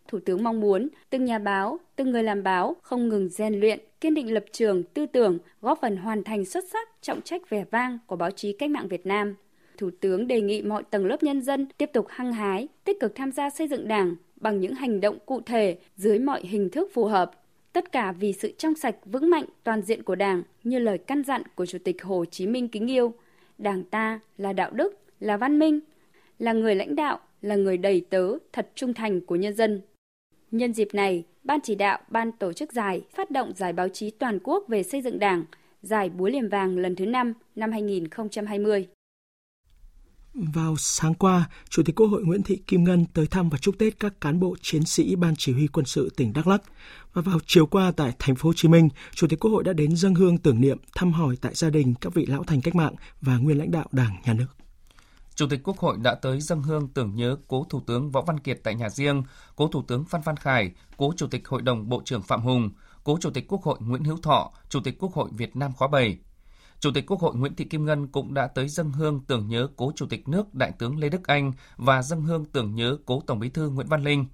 Thủ 0.10 0.20
tướng 0.26 0.44
mong 0.44 0.60
muốn 0.60 0.88
từng 1.10 1.26
nhà 1.26 1.40
báo, 1.40 1.80
từng 1.96 2.12
người 2.12 2.24
làm 2.24 2.44
báo 2.44 2.76
không 2.82 3.10
ngừng 3.10 3.30
rèn 3.30 3.60
luyện, 3.60 3.80
kiên 4.02 4.14
định 4.14 4.34
lập 4.34 4.46
trường, 4.52 4.84
tư 4.84 5.06
tưởng, 5.06 5.38
góp 5.62 5.80
phần 5.82 5.98
hoàn 5.98 6.24
thành 6.24 6.46
xuất 6.46 6.64
sắc 6.72 6.90
trọng 7.02 7.22
trách 7.22 7.50
vẻ 7.50 7.66
vang 7.72 7.98
của 8.08 8.16
báo 8.16 8.32
chí 8.32 8.54
cách 8.54 8.70
mạng 8.70 8.88
Việt 8.88 9.06
Nam. 9.06 9.36
Thủ 9.78 9.90
tướng 10.00 10.28
đề 10.28 10.42
nghị 10.42 10.62
mọi 10.62 10.84
tầng 10.84 11.06
lớp 11.06 11.24
nhân 11.24 11.42
dân 11.42 11.68
tiếp 11.78 11.90
tục 11.94 12.06
hăng 12.10 12.34
hái, 12.34 12.68
tích 12.84 13.00
cực 13.00 13.16
tham 13.16 13.32
gia 13.32 13.50
xây 13.50 13.68
dựng 13.68 13.88
Đảng 13.88 14.16
bằng 14.36 14.60
những 14.60 14.74
hành 14.74 15.02
động 15.02 15.18
cụ 15.26 15.42
thể 15.42 15.78
dưới 15.96 16.20
mọi 16.20 16.42
hình 16.42 16.70
thức 16.70 16.90
phù 16.94 17.06
hợp. 17.06 17.32
Tất 17.74 17.92
cả 17.92 18.12
vì 18.12 18.34
sự 18.34 18.52
trong 18.58 18.76
sạch 18.76 18.96
vững 19.06 19.30
mạnh 19.30 19.46
toàn 19.64 19.82
diện 19.82 20.04
của 20.04 20.16
Đảng 20.16 20.44
như 20.64 20.80
lời 20.80 20.98
căn 20.98 21.24
dặn 21.24 21.42
của 21.56 21.66
Chủ 21.66 21.78
tịch 21.84 22.04
Hồ 22.04 22.26
Chí 22.26 22.48
Minh 22.48 22.68
kính 22.68 22.88
yêu. 22.88 23.14
Đảng 23.58 23.84
ta 23.84 24.20
là 24.38 24.54
đạo 24.54 24.72
đức, 24.72 25.00
là 25.20 25.38
văn 25.38 25.60
minh, 25.60 25.80
là 26.40 26.54
người 26.54 26.76
lãnh 26.76 26.96
đạo, 26.96 27.20
là 27.42 27.56
người 27.56 27.78
đầy 27.78 28.06
tớ 28.10 28.28
thật 28.54 28.70
trung 28.76 28.94
thành 28.94 29.22
của 29.22 29.36
nhân 29.36 29.54
dân. 29.54 29.82
Nhân 30.52 30.74
dịp 30.74 30.88
này, 30.94 31.24
Ban 31.44 31.60
chỉ 31.64 31.76
đạo, 31.76 32.00
Ban 32.10 32.32
tổ 32.32 32.54
chức 32.54 32.74
giải 32.74 33.02
phát 33.16 33.32
động 33.32 33.52
giải 33.56 33.74
báo 33.74 33.90
chí 33.90 34.12
toàn 34.12 34.40
quốc 34.44 34.64
về 34.68 34.84
xây 34.84 35.02
dựng 35.02 35.20
Đảng, 35.20 35.44
giải 35.82 36.10
búa 36.10 36.28
liềm 36.28 36.50
vàng 36.50 36.78
lần 36.78 36.96
thứ 36.96 37.06
5 37.06 37.34
năm 37.56 37.72
2020. 37.72 38.88
Vào 40.34 40.76
sáng 40.78 41.14
qua, 41.14 41.50
Chủ 41.70 41.84
tịch 41.84 41.96
Quốc 41.96 42.08
hội 42.08 42.24
Nguyễn 42.24 42.44
Thị 42.44 42.62
Kim 42.68 42.84
Ngân 42.84 43.06
tới 43.14 43.28
thăm 43.28 43.50
và 43.50 43.58
chúc 43.58 43.78
Tết 43.78 44.00
các 44.00 44.22
cán 44.22 44.40
bộ 44.40 44.56
chiến 44.62 44.86
sĩ 44.86 45.16
Ban 45.16 45.34
Chỉ 45.38 45.54
huy 45.54 45.68
quân 45.68 45.86
sự 45.86 46.10
tỉnh 46.18 46.34
Đắk 46.34 46.48
Lắk. 46.48 46.62
Và 47.14 47.22
vào 47.22 47.40
chiều 47.46 47.66
qua 47.66 47.92
tại 47.92 48.12
thành 48.20 48.36
phố 48.36 48.50
Hồ 48.50 48.54
Chí 48.54 48.68
Minh, 48.68 48.90
Chủ 49.14 49.28
tịch 49.28 49.40
Quốc 49.40 49.52
hội 49.52 49.64
đã 49.64 49.74
đến 49.74 49.96
dâng 49.96 50.16
hương 50.16 50.38
tưởng 50.38 50.62
niệm, 50.62 50.78
thăm 50.96 51.12
hỏi 51.12 51.36
tại 51.42 51.54
gia 51.56 51.70
đình 51.70 51.94
các 52.02 52.14
vị 52.14 52.26
lão 52.26 52.44
thành 52.44 52.62
cách 52.62 52.76
mạng 52.76 52.96
và 53.22 53.38
nguyên 53.38 53.58
lãnh 53.58 53.72
đạo 53.72 53.88
Đảng, 53.92 54.16
Nhà 54.26 54.34
nước. 54.34 54.48
Chủ 55.40 55.48
tịch 55.48 55.64
Quốc 55.64 55.78
hội 55.78 55.98
đã 56.02 56.16
tới 56.16 56.42
dâng 56.42 56.62
hương 56.62 56.88
tưởng 56.88 57.16
nhớ 57.16 57.36
cố 57.48 57.66
Thủ 57.70 57.82
tướng 57.88 58.12
Võ 58.12 58.22
Văn 58.22 58.40
Kiệt 58.40 58.60
tại 58.64 58.76
nhà 58.76 58.90
riêng, 58.90 59.24
cố 59.56 59.68
Thủ 59.68 59.84
tướng 59.88 60.06
Phan 60.06 60.22
Văn 60.22 60.38
Khải, 60.38 60.72
cố 60.98 61.14
Chủ 61.18 61.28
tịch 61.28 61.48
Hội 61.48 61.62
đồng 61.62 61.90
Bộ 61.90 62.02
trưởng 62.06 62.22
Phạm 62.22 62.42
Hùng, 62.42 62.70
cố 63.04 63.18
Chủ 63.22 63.30
tịch 63.30 63.46
Quốc 63.48 63.64
hội 63.64 63.78
Nguyễn 63.80 64.04
Hữu 64.04 64.18
Thọ, 64.18 64.52
Chủ 64.70 64.80
tịch 64.84 64.96
Quốc 65.00 65.14
hội 65.14 65.30
Việt 65.32 65.56
Nam 65.56 65.74
khóa 65.74 65.88
7. 65.88 66.18
Chủ 66.80 66.92
tịch 66.94 67.06
Quốc 67.08 67.20
hội 67.20 67.36
Nguyễn 67.36 67.56
Thị 67.56 67.66
Kim 67.66 67.86
Ngân 67.86 68.08
cũng 68.08 68.34
đã 68.34 68.48
tới 68.48 68.68
dâng 68.68 68.92
hương 68.92 69.20
tưởng 69.28 69.48
nhớ 69.48 69.68
cố 69.76 69.92
Chủ 69.96 70.06
tịch 70.06 70.28
nước 70.28 70.56
Đại 70.56 70.72
tướng 70.72 71.00
Lê 71.00 71.10
Đức 71.10 71.28
Anh 71.28 71.54
và 71.78 72.02
dâng 72.02 72.22
hương 72.22 72.46
tưởng 72.46 72.76
nhớ 72.76 72.98
cố 73.06 73.24
Tổng 73.28 73.40
Bí 73.40 73.50
thư 73.50 73.70
Nguyễn 73.70 73.88
Văn 73.88 74.04
Linh. 74.04 74.26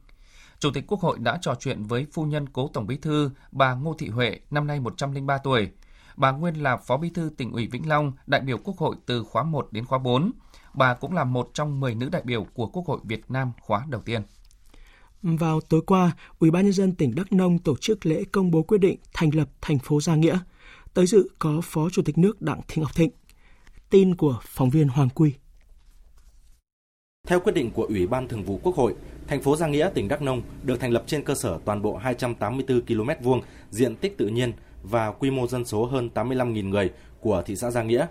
Chủ 0.59 0.71
tịch 0.71 0.83
Quốc 0.87 0.99
hội 0.99 1.19
đã 1.19 1.37
trò 1.41 1.55
chuyện 1.59 1.83
với 1.83 2.05
phu 2.13 2.23
nhân 2.23 2.49
cố 2.49 2.67
Tổng 2.73 2.87
Bí 2.87 2.97
thư 2.97 3.29
bà 3.51 3.73
Ngô 3.73 3.95
Thị 3.99 4.09
Huệ, 4.09 4.39
năm 4.51 4.67
nay 4.67 4.79
103 4.79 5.37
tuổi. 5.37 5.71
Bà 6.15 6.31
nguyên 6.31 6.55
là 6.55 6.77
Phó 6.77 6.97
Bí 6.97 7.09
thư 7.09 7.29
tỉnh 7.37 7.51
ủy 7.51 7.67
Vĩnh 7.67 7.89
Long, 7.89 8.11
đại 8.27 8.41
biểu 8.41 8.57
Quốc 8.57 8.77
hội 8.77 8.95
từ 9.05 9.23
khóa 9.23 9.43
1 9.43 9.67
đến 9.71 9.85
khóa 9.85 9.99
4 9.99 10.31
bà 10.75 10.93
cũng 10.93 11.13
là 11.13 11.23
một 11.23 11.49
trong 11.53 11.79
10 11.79 11.95
nữ 11.95 12.09
đại 12.09 12.21
biểu 12.25 12.43
của 12.53 12.67
Quốc 12.67 12.85
hội 12.85 12.99
Việt 13.03 13.21
Nam 13.29 13.51
khóa 13.61 13.85
đầu 13.89 14.01
tiên. 14.01 14.21
Vào 15.21 15.61
tối 15.61 15.81
qua, 15.87 16.11
Ủy 16.39 16.51
ban 16.51 16.63
nhân 16.63 16.73
dân 16.73 16.95
tỉnh 16.95 17.15
Đắk 17.15 17.33
Nông 17.33 17.59
tổ 17.59 17.75
chức 17.81 18.05
lễ 18.05 18.23
công 18.31 18.51
bố 18.51 18.61
quyết 18.61 18.77
định 18.77 18.97
thành 19.13 19.35
lập 19.35 19.49
thành 19.61 19.79
phố 19.79 20.01
Gia 20.01 20.15
Nghĩa. 20.15 20.39
Tới 20.93 21.05
dự 21.05 21.29
có 21.39 21.61
Phó 21.63 21.89
Chủ 21.91 22.01
tịch 22.01 22.17
nước 22.17 22.41
Đặng 22.41 22.61
Thị 22.67 22.81
Ngọc 22.81 22.95
Thịnh. 22.95 23.11
Tin 23.89 24.15
của 24.15 24.39
phóng 24.43 24.69
viên 24.69 24.87
Hoàng 24.87 25.09
Quy. 25.09 25.33
Theo 27.27 27.39
quyết 27.39 27.53
định 27.53 27.71
của 27.71 27.83
Ủy 27.83 28.07
ban 28.07 28.27
Thường 28.27 28.43
vụ 28.43 28.59
Quốc 28.63 28.75
hội, 28.75 28.95
thành 29.27 29.41
phố 29.41 29.55
Gia 29.55 29.67
Nghĩa, 29.67 29.89
tỉnh 29.93 30.07
Đắk 30.07 30.21
Nông 30.21 30.41
được 30.63 30.79
thành 30.79 30.91
lập 30.91 31.03
trên 31.07 31.23
cơ 31.23 31.35
sở 31.35 31.59
toàn 31.65 31.81
bộ 31.81 31.97
284 31.97 32.81
km 32.81 33.23
vuông 33.23 33.41
diện 33.69 33.95
tích 33.95 34.17
tự 34.17 34.27
nhiên 34.27 34.53
và 34.89 35.11
quy 35.11 35.31
mô 35.31 35.47
dân 35.47 35.65
số 35.65 35.85
hơn 35.85 36.09
85.000 36.15 36.69
người 36.69 36.89
của 37.19 37.43
thị 37.45 37.55
xã 37.55 37.71
Gia 37.71 37.83
Nghĩa. 37.83 38.07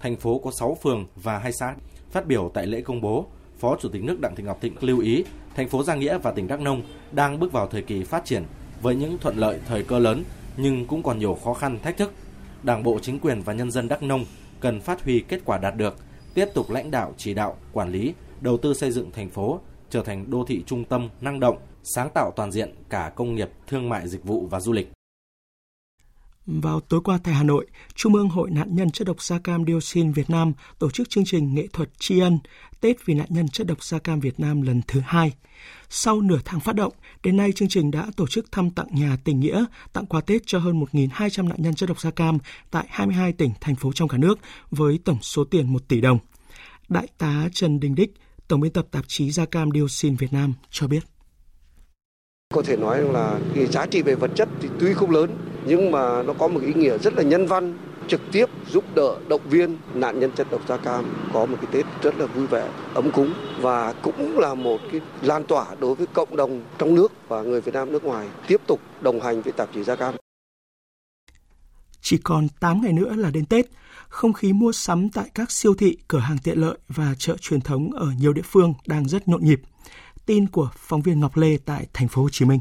Thành 0.00 0.16
phố 0.16 0.38
có 0.38 0.50
6 0.50 0.76
phường 0.82 1.06
và 1.16 1.38
2 1.38 1.52
xã 1.52 1.74
Phát 2.10 2.26
biểu 2.26 2.50
tại 2.54 2.66
lễ 2.66 2.80
công 2.80 3.00
bố, 3.00 3.26
Phó 3.58 3.76
Chủ 3.80 3.88
tịch 3.88 4.04
nước 4.04 4.20
Đặng 4.20 4.36
Thị 4.36 4.42
Ngọc 4.44 4.60
Thịnh 4.60 4.74
lưu 4.80 4.98
ý, 5.00 5.24
thành 5.56 5.68
phố 5.68 5.82
Gia 5.82 5.94
Nghĩa 5.94 6.18
và 6.18 6.30
tỉnh 6.30 6.48
Đắk 6.48 6.60
Nông 6.60 6.82
đang 7.12 7.38
bước 7.38 7.52
vào 7.52 7.66
thời 7.66 7.82
kỳ 7.82 8.04
phát 8.04 8.24
triển 8.24 8.44
với 8.82 8.96
những 8.96 9.18
thuận 9.18 9.36
lợi 9.36 9.60
thời 9.68 9.82
cơ 9.82 9.98
lớn 9.98 10.24
nhưng 10.56 10.86
cũng 10.86 11.02
còn 11.02 11.18
nhiều 11.18 11.34
khó 11.44 11.54
khăn 11.54 11.78
thách 11.82 11.96
thức. 11.96 12.12
Đảng 12.62 12.82
bộ 12.82 12.98
chính 13.02 13.18
quyền 13.18 13.42
và 13.42 13.52
nhân 13.52 13.70
dân 13.70 13.88
Đắk 13.88 14.02
Nông 14.02 14.24
cần 14.60 14.80
phát 14.80 15.04
huy 15.04 15.24
kết 15.28 15.40
quả 15.44 15.58
đạt 15.58 15.76
được, 15.76 15.96
tiếp 16.34 16.48
tục 16.54 16.70
lãnh 16.70 16.90
đạo 16.90 17.14
chỉ 17.16 17.34
đạo, 17.34 17.56
quản 17.72 17.90
lý, 17.90 18.14
đầu 18.40 18.56
tư 18.56 18.74
xây 18.74 18.90
dựng 18.90 19.10
thành 19.10 19.30
phố 19.30 19.60
trở 19.90 20.02
thành 20.02 20.30
đô 20.30 20.44
thị 20.44 20.62
trung 20.66 20.84
tâm 20.84 21.08
năng 21.20 21.40
động, 21.40 21.58
sáng 21.82 22.10
tạo 22.14 22.32
toàn 22.36 22.52
diện 22.52 22.74
cả 22.88 23.12
công 23.14 23.34
nghiệp, 23.34 23.50
thương 23.66 23.88
mại 23.88 24.08
dịch 24.08 24.24
vụ 24.24 24.46
và 24.50 24.60
du 24.60 24.72
lịch. 24.72 24.95
Vào 26.46 26.80
tối 26.80 27.00
qua 27.04 27.18
tại 27.24 27.34
Hà 27.34 27.42
Nội, 27.42 27.66
Trung 27.94 28.14
ương 28.14 28.28
Hội 28.28 28.50
nạn 28.50 28.76
nhân 28.76 28.90
chất 28.90 29.06
độc 29.06 29.22
da 29.22 29.38
cam 29.38 29.64
dioxin 29.66 30.12
Việt 30.12 30.30
Nam 30.30 30.52
tổ 30.78 30.90
chức 30.90 31.10
chương 31.10 31.24
trình 31.24 31.54
nghệ 31.54 31.66
thuật 31.72 31.88
tri 31.98 32.20
ân 32.20 32.38
Tết 32.80 33.06
vì 33.06 33.14
nạn 33.14 33.26
nhân 33.30 33.48
chất 33.48 33.66
độc 33.66 33.84
da 33.84 33.98
cam 33.98 34.20
Việt 34.20 34.40
Nam 34.40 34.62
lần 34.62 34.80
thứ 34.88 35.00
hai. 35.06 35.32
Sau 35.88 36.20
nửa 36.20 36.38
tháng 36.44 36.60
phát 36.60 36.74
động, 36.74 36.92
đến 37.22 37.36
nay 37.36 37.52
chương 37.52 37.68
trình 37.68 37.90
đã 37.90 38.06
tổ 38.16 38.26
chức 38.26 38.52
thăm 38.52 38.70
tặng 38.70 38.86
nhà 38.90 39.16
tình 39.24 39.40
nghĩa, 39.40 39.64
tặng 39.92 40.06
quà 40.06 40.20
Tết 40.20 40.42
cho 40.46 40.58
hơn 40.58 40.80
1.200 40.92 41.48
nạn 41.48 41.62
nhân 41.62 41.74
chất 41.74 41.88
độc 41.88 42.00
da 42.00 42.10
cam 42.10 42.38
tại 42.70 42.86
22 42.88 43.32
tỉnh, 43.32 43.52
thành 43.60 43.76
phố 43.76 43.92
trong 43.92 44.08
cả 44.08 44.18
nước 44.18 44.38
với 44.70 44.98
tổng 45.04 45.18
số 45.22 45.44
tiền 45.44 45.72
1 45.72 45.88
tỷ 45.88 46.00
đồng. 46.00 46.18
Đại 46.88 47.08
tá 47.18 47.48
Trần 47.52 47.80
Đình 47.80 47.94
Đích, 47.94 48.14
Tổng 48.48 48.60
biên 48.60 48.72
tập 48.72 48.86
tạp 48.90 49.04
chí 49.08 49.30
Da 49.30 49.46
cam 49.46 49.70
dioxin 49.70 50.16
Việt 50.16 50.32
Nam 50.32 50.52
cho 50.70 50.86
biết 50.86 51.04
có 52.54 52.62
thể 52.62 52.76
nói 52.76 53.02
là 53.02 53.38
cái 53.54 53.66
giá 53.66 53.86
trị 53.86 54.02
về 54.02 54.14
vật 54.14 54.30
chất 54.34 54.48
thì 54.60 54.68
tuy 54.80 54.94
không 54.94 55.10
lớn 55.10 55.30
nhưng 55.66 55.90
mà 55.90 56.22
nó 56.22 56.32
có 56.32 56.48
một 56.48 56.60
ý 56.62 56.74
nghĩa 56.74 56.98
rất 56.98 57.14
là 57.14 57.22
nhân 57.22 57.46
văn 57.46 57.78
trực 58.08 58.20
tiếp 58.32 58.46
giúp 58.70 58.84
đỡ 58.94 59.16
động 59.28 59.40
viên 59.50 59.76
nạn 59.94 60.20
nhân 60.20 60.30
chất 60.36 60.46
độc 60.50 60.68
da 60.68 60.76
cam 60.76 61.04
có 61.32 61.46
một 61.46 61.56
cái 61.60 61.70
Tết 61.72 61.86
rất 62.02 62.18
là 62.18 62.26
vui 62.26 62.46
vẻ, 62.46 62.70
ấm 62.94 63.10
cúng 63.10 63.32
và 63.60 63.92
cũng 63.92 64.38
là 64.38 64.54
một 64.54 64.78
cái 64.92 65.00
lan 65.22 65.44
tỏa 65.44 65.66
đối 65.80 65.94
với 65.94 66.06
cộng 66.06 66.36
đồng 66.36 66.62
trong 66.78 66.94
nước 66.94 67.12
và 67.28 67.42
người 67.42 67.60
Việt 67.60 67.74
Nam 67.74 67.92
nước 67.92 68.04
ngoài 68.04 68.28
tiếp 68.48 68.60
tục 68.66 68.80
đồng 69.00 69.20
hành 69.20 69.42
với 69.42 69.52
tạp 69.52 69.68
chí 69.74 69.82
da 69.82 69.96
cam. 69.96 70.14
Chỉ 72.00 72.18
còn 72.24 72.48
8 72.60 72.80
ngày 72.82 72.92
nữa 72.92 73.14
là 73.16 73.30
đến 73.30 73.46
Tết, 73.46 73.66
không 74.08 74.32
khí 74.32 74.52
mua 74.52 74.72
sắm 74.72 75.08
tại 75.10 75.30
các 75.34 75.50
siêu 75.50 75.74
thị, 75.74 75.96
cửa 76.08 76.18
hàng 76.18 76.38
tiện 76.44 76.58
lợi 76.58 76.78
và 76.88 77.14
chợ 77.18 77.36
truyền 77.40 77.60
thống 77.60 77.90
ở 77.92 78.06
nhiều 78.18 78.32
địa 78.32 78.42
phương 78.44 78.74
đang 78.86 79.08
rất 79.08 79.28
nhộn 79.28 79.44
nhịp. 79.44 79.60
Tin 80.26 80.46
của 80.46 80.70
phóng 80.76 81.02
viên 81.02 81.20
Ngọc 81.20 81.36
Lê 81.36 81.58
tại 81.64 81.86
thành 81.92 82.08
phố 82.08 82.22
Hồ 82.22 82.28
Chí 82.32 82.44
Minh. 82.44 82.60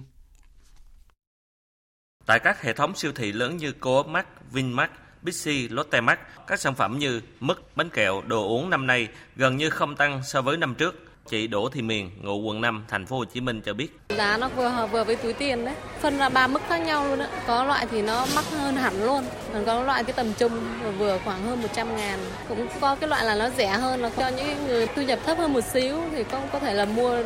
Tại 2.26 2.40
các 2.40 2.62
hệ 2.62 2.74
thống 2.74 2.96
siêu 2.96 3.12
thị 3.16 3.32
lớn 3.32 3.58
như 3.58 3.72
Coop 3.72 4.08
Mart, 4.08 4.26
Vinmart, 4.52 4.92
Bixi, 5.22 5.68
Lotte 5.70 6.02
Mart, 6.02 6.20
các 6.48 6.60
sản 6.60 6.76
phẩm 6.76 7.00
như 7.00 7.22
mứt, 7.40 7.58
bánh 7.76 7.90
kẹo, 7.90 8.22
đồ 8.28 8.48
uống 8.48 8.70
năm 8.70 8.88
nay 8.88 9.08
gần 9.36 9.58
như 9.58 9.70
không 9.70 9.96
tăng 9.96 10.22
so 10.24 10.42
với 10.42 10.58
năm 10.58 10.76
trước. 10.76 10.96
Chị 11.30 11.48
Đỗ 11.48 11.70
Thị 11.70 11.82
Miền, 11.82 12.12
ngụ 12.22 12.42
quận 12.42 12.62
5, 12.62 12.86
thành 12.88 13.06
phố 13.06 13.18
Hồ 13.18 13.26
Chí 13.26 13.42
Minh 13.42 13.62
cho 13.62 13.74
biết. 13.74 13.88
Giá 14.10 14.38
nó 14.38 14.50
vừa 14.50 14.88
vừa 14.92 15.04
với 15.04 15.16
túi 15.16 15.34
tiền 15.34 15.66
đấy. 15.66 15.76
Phân 16.02 16.18
ra 16.18 16.30
ba 16.30 16.48
mức 16.48 16.62
khác 16.70 16.78
nhau 16.78 17.08
luôn 17.08 17.20
đó. 17.20 17.26
Có 17.48 17.64
loại 17.64 17.88
thì 17.92 18.02
nó 18.02 18.28
mắc 18.36 18.46
hơn 18.52 18.76
hẳn 18.76 19.06
luôn. 19.06 19.24
Còn 19.54 19.66
có 19.66 19.84
loại 19.84 20.04
cái 20.04 20.14
tầm 20.14 20.34
trung 20.34 20.52
vừa 20.98 21.20
khoảng 21.26 21.44
hơn 21.44 21.62
100 21.62 21.98
ngàn. 21.98 22.20
Cũng 22.50 22.68
có 22.82 22.96
cái 22.96 23.10
loại 23.10 23.26
là 23.26 23.36
nó 23.36 23.50
rẻ 23.50 23.68
hơn 23.68 24.02
nó 24.02 24.10
cho 24.18 24.28
những 24.28 24.68
người 24.68 24.88
thu 24.88 25.02
nhập 25.02 25.20
thấp 25.26 25.38
hơn 25.38 25.54
một 25.54 25.64
xíu 25.74 26.02
thì 26.12 26.24
cũng 26.24 26.48
có 26.52 26.60
thể 26.60 26.74
là 26.74 26.86
mua 26.86 27.24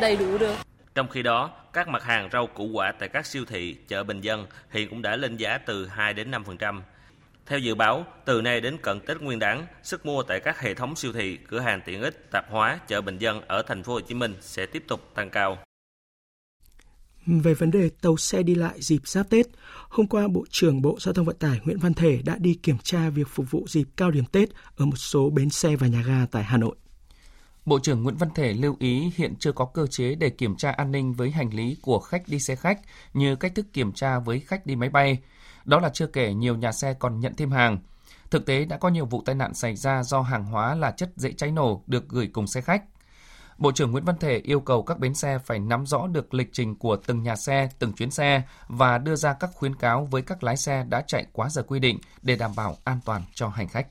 đầy 0.00 0.16
đủ 0.16 0.38
được. 0.38 0.54
Trong 0.96 1.08
khi 1.08 1.22
đó, 1.22 1.50
các 1.72 1.88
mặt 1.88 2.02
hàng 2.02 2.28
rau 2.32 2.46
củ 2.46 2.64
quả 2.64 2.92
tại 2.98 3.08
các 3.08 3.26
siêu 3.26 3.44
thị, 3.44 3.76
chợ 3.88 4.04
bình 4.04 4.20
dân 4.20 4.46
hiện 4.70 4.90
cũng 4.90 5.02
đã 5.02 5.16
lên 5.16 5.36
giá 5.36 5.58
từ 5.58 5.86
2 5.86 6.14
đến 6.14 6.30
5%. 6.30 6.80
Theo 7.46 7.58
dự 7.58 7.74
báo, 7.74 8.04
từ 8.24 8.42
nay 8.42 8.60
đến 8.60 8.76
cận 8.82 9.00
Tết 9.00 9.20
Nguyên 9.20 9.38
đán, 9.38 9.66
sức 9.82 10.06
mua 10.06 10.22
tại 10.22 10.40
các 10.40 10.60
hệ 10.60 10.74
thống 10.74 10.96
siêu 10.96 11.12
thị, 11.12 11.38
cửa 11.48 11.60
hàng 11.60 11.80
tiện 11.86 12.02
ích, 12.02 12.30
tạp 12.30 12.50
hóa, 12.50 12.78
chợ 12.88 13.00
bình 13.00 13.18
dân 13.18 13.40
ở 13.46 13.62
thành 13.62 13.82
phố 13.82 13.92
Hồ 13.92 14.00
Chí 14.00 14.14
Minh 14.14 14.34
sẽ 14.40 14.66
tiếp 14.66 14.84
tục 14.88 15.10
tăng 15.14 15.30
cao. 15.30 15.58
Về 17.26 17.54
vấn 17.54 17.70
đề 17.70 17.90
tàu 18.00 18.16
xe 18.16 18.42
đi 18.42 18.54
lại 18.54 18.74
dịp 18.80 19.08
giáp 19.08 19.30
Tết, 19.30 19.46
hôm 19.88 20.06
qua 20.06 20.28
Bộ 20.28 20.44
trưởng 20.50 20.82
Bộ 20.82 20.96
Giao 21.00 21.14
thông 21.14 21.26
Vận 21.26 21.36
tải 21.36 21.60
Nguyễn 21.64 21.78
Văn 21.78 21.94
Thể 21.94 22.20
đã 22.24 22.36
đi 22.38 22.54
kiểm 22.62 22.78
tra 22.82 23.08
việc 23.08 23.28
phục 23.28 23.50
vụ 23.50 23.64
dịp 23.68 23.84
cao 23.96 24.10
điểm 24.10 24.24
Tết 24.24 24.48
ở 24.76 24.84
một 24.84 24.96
số 24.96 25.30
bến 25.30 25.50
xe 25.50 25.76
và 25.76 25.86
nhà 25.86 26.02
ga 26.06 26.26
tại 26.30 26.44
Hà 26.44 26.56
Nội. 26.56 26.76
Bộ 27.66 27.78
trưởng 27.78 28.02
Nguyễn 28.02 28.16
Văn 28.16 28.30
Thể 28.34 28.52
lưu 28.52 28.76
ý 28.78 29.12
hiện 29.16 29.36
chưa 29.38 29.52
có 29.52 29.64
cơ 29.64 29.86
chế 29.86 30.14
để 30.14 30.30
kiểm 30.30 30.56
tra 30.56 30.70
an 30.70 30.92
ninh 30.92 31.12
với 31.12 31.30
hành 31.30 31.54
lý 31.54 31.76
của 31.82 31.98
khách 31.98 32.22
đi 32.28 32.40
xe 32.40 32.56
khách 32.56 32.80
như 33.14 33.36
cách 33.36 33.52
thức 33.54 33.66
kiểm 33.72 33.92
tra 33.92 34.18
với 34.18 34.40
khách 34.40 34.66
đi 34.66 34.76
máy 34.76 34.88
bay. 34.88 35.18
Đó 35.64 35.80
là 35.80 35.88
chưa 35.88 36.06
kể 36.06 36.34
nhiều 36.34 36.56
nhà 36.56 36.72
xe 36.72 36.94
còn 36.94 37.20
nhận 37.20 37.34
thêm 37.34 37.50
hàng. 37.50 37.78
Thực 38.30 38.46
tế 38.46 38.64
đã 38.64 38.76
có 38.76 38.88
nhiều 38.88 39.06
vụ 39.06 39.22
tai 39.26 39.34
nạn 39.34 39.54
xảy 39.54 39.76
ra 39.76 40.02
do 40.02 40.22
hàng 40.22 40.44
hóa 40.44 40.74
là 40.74 40.90
chất 40.90 41.10
dễ 41.16 41.32
cháy 41.32 41.50
nổ 41.50 41.82
được 41.86 42.08
gửi 42.08 42.26
cùng 42.32 42.46
xe 42.46 42.60
khách. 42.60 42.82
Bộ 43.58 43.72
trưởng 43.72 43.92
Nguyễn 43.92 44.04
Văn 44.04 44.16
Thể 44.20 44.38
yêu 44.38 44.60
cầu 44.60 44.82
các 44.82 44.98
bến 44.98 45.14
xe 45.14 45.38
phải 45.38 45.58
nắm 45.58 45.86
rõ 45.86 46.06
được 46.06 46.34
lịch 46.34 46.48
trình 46.52 46.76
của 46.76 46.96
từng 46.96 47.22
nhà 47.22 47.36
xe, 47.36 47.68
từng 47.78 47.92
chuyến 47.92 48.10
xe 48.10 48.42
và 48.68 48.98
đưa 48.98 49.16
ra 49.16 49.32
các 49.32 49.50
khuyến 49.54 49.74
cáo 49.74 50.08
với 50.10 50.22
các 50.22 50.42
lái 50.42 50.56
xe 50.56 50.84
đã 50.88 51.02
chạy 51.06 51.26
quá 51.32 51.48
giờ 51.48 51.62
quy 51.62 51.80
định 51.80 51.98
để 52.22 52.36
đảm 52.36 52.50
bảo 52.56 52.76
an 52.84 53.00
toàn 53.04 53.22
cho 53.34 53.48
hành 53.48 53.68
khách. 53.68 53.86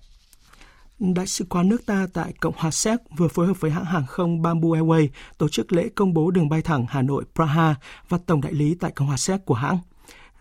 Đại 0.99 1.27
sứ 1.27 1.45
quán 1.45 1.69
nước 1.69 1.85
ta 1.85 2.07
tại 2.13 2.33
Cộng 2.39 2.53
hòa 2.57 2.71
Séc 2.71 2.99
vừa 3.17 3.27
phối 3.27 3.47
hợp 3.47 3.59
với 3.59 3.71
hãng 3.71 3.85
hàng 3.85 4.05
không 4.05 4.41
Bamboo 4.41 4.69
Airways 4.69 5.07
tổ 5.37 5.49
chức 5.49 5.73
lễ 5.73 5.89
công 5.95 6.13
bố 6.13 6.31
đường 6.31 6.49
bay 6.49 6.61
thẳng 6.61 6.85
Hà 6.89 7.01
Nội 7.01 7.23
Praha 7.35 7.75
và 8.09 8.17
tổng 8.25 8.41
đại 8.41 8.53
lý 8.53 8.75
tại 8.79 8.91
Cộng 8.91 9.07
hòa 9.07 9.17
Séc 9.17 9.45
của 9.45 9.53
hãng. 9.53 9.79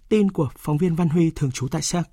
Tin 0.09 0.31
của 0.31 0.49
phóng 0.57 0.79
viên 0.79 0.95
Văn 0.95 1.09
Huy 1.09 1.31
thường 1.31 1.51
trú 1.51 1.69
tại 1.69 1.83
Séc. 1.83 2.05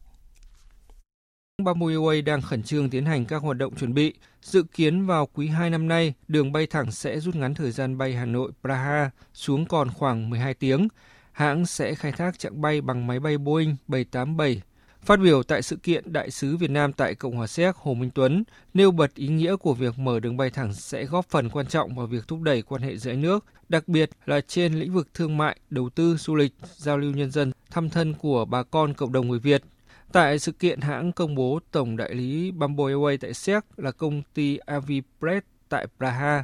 Bamboo 1.64 1.88
Airways 1.88 2.24
đang 2.24 2.42
khẩn 2.42 2.64
trương 2.64 2.90
tiến 2.90 3.06
hành 3.06 3.26
các 3.26 3.42
hoạt 3.42 3.58
động 3.58 3.76
chuẩn 3.76 3.94
bị. 3.94 4.14
Dự 4.42 4.64
kiến 4.64 5.06
vào 5.06 5.28
quý 5.34 5.48
2 5.48 5.70
năm 5.70 5.88
nay, 5.88 6.14
đường 6.28 6.52
bay 6.52 6.68
thẳng 6.68 6.92
sẽ 6.92 7.20
rút 7.20 7.36
ngắn 7.36 7.54
thời 7.54 7.72
gian 7.72 7.98
bay 7.98 8.14
Hà 8.14 8.26
Nội 8.26 8.52
Praha 8.62 9.10
xuống 9.34 9.66
còn 9.66 9.90
khoảng 9.90 10.30
12 10.30 10.54
tiếng. 10.54 10.88
Hãng 11.32 11.66
sẽ 11.66 11.96
khai 11.96 12.12
thác 12.12 12.40
chặng 12.40 12.62
bay 12.62 12.82
bằng 12.82 13.08
máy 13.08 13.20
bay 13.20 13.38
Boeing 13.38 13.76
787 13.88 14.62
Phát 15.02 15.20
biểu 15.20 15.44
tại 15.44 15.62
sự 15.62 15.76
kiện, 15.76 16.14
Đại 16.14 16.32
sứ 16.32 16.58
Việt 16.58 16.70
Nam 16.70 16.94
tại 16.94 17.16
Cộng 17.16 17.36
hòa 17.36 17.48
Séc 17.48 17.76
Hồ 17.76 17.94
Minh 17.94 18.10
Tuấn 18.16 18.44
nêu 18.74 18.92
bật 18.92 19.16
ý 19.16 19.28
nghĩa 19.28 19.56
của 19.56 19.74
việc 19.74 20.00
mở 20.00 20.20
đường 20.20 20.38
bay 20.38 20.50
thẳng 20.50 20.74
sẽ 20.74 21.06
góp 21.06 21.26
phần 21.30 21.50
quan 21.50 21.68
trọng 21.68 21.96
vào 21.96 22.08
việc 22.08 22.28
thúc 22.28 22.42
đẩy 22.42 22.62
quan 22.62 22.82
hệ 22.82 22.98
giữa 22.98 23.14
nước, 23.14 23.46
đặc 23.70 23.88
biệt 23.88 24.10
là 24.26 24.42
trên 24.42 24.74
lĩnh 24.74 24.94
vực 24.94 25.08
thương 25.14 25.38
mại, 25.38 25.60
đầu 25.70 25.90
tư, 25.90 26.16
du 26.16 26.36
lịch, 26.36 26.54
giao 26.76 26.98
lưu 26.98 27.12
nhân 27.12 27.32
dân, 27.32 27.52
thăm 27.72 27.90
thân 27.90 28.14
của 28.14 28.46
bà 28.46 28.64
con 28.64 28.94
cộng 28.94 29.12
đồng 29.12 29.28
người 29.28 29.40
Việt. 29.40 29.64
Tại 30.12 30.40
sự 30.40 30.52
kiện, 30.52 30.82
hãng 30.82 31.12
công 31.12 31.36
bố 31.36 31.60
tổng 31.72 31.98
đại 31.98 32.14
lý 32.14 32.52
Bamboo 32.52 32.84
Airways 32.84 33.18
tại 33.22 33.34
Séc 33.34 33.64
là 33.78 33.92
công 33.92 34.22
ty 34.34 34.58
Avipress 34.58 35.46
tại 35.70 35.88
Praha 35.98 36.44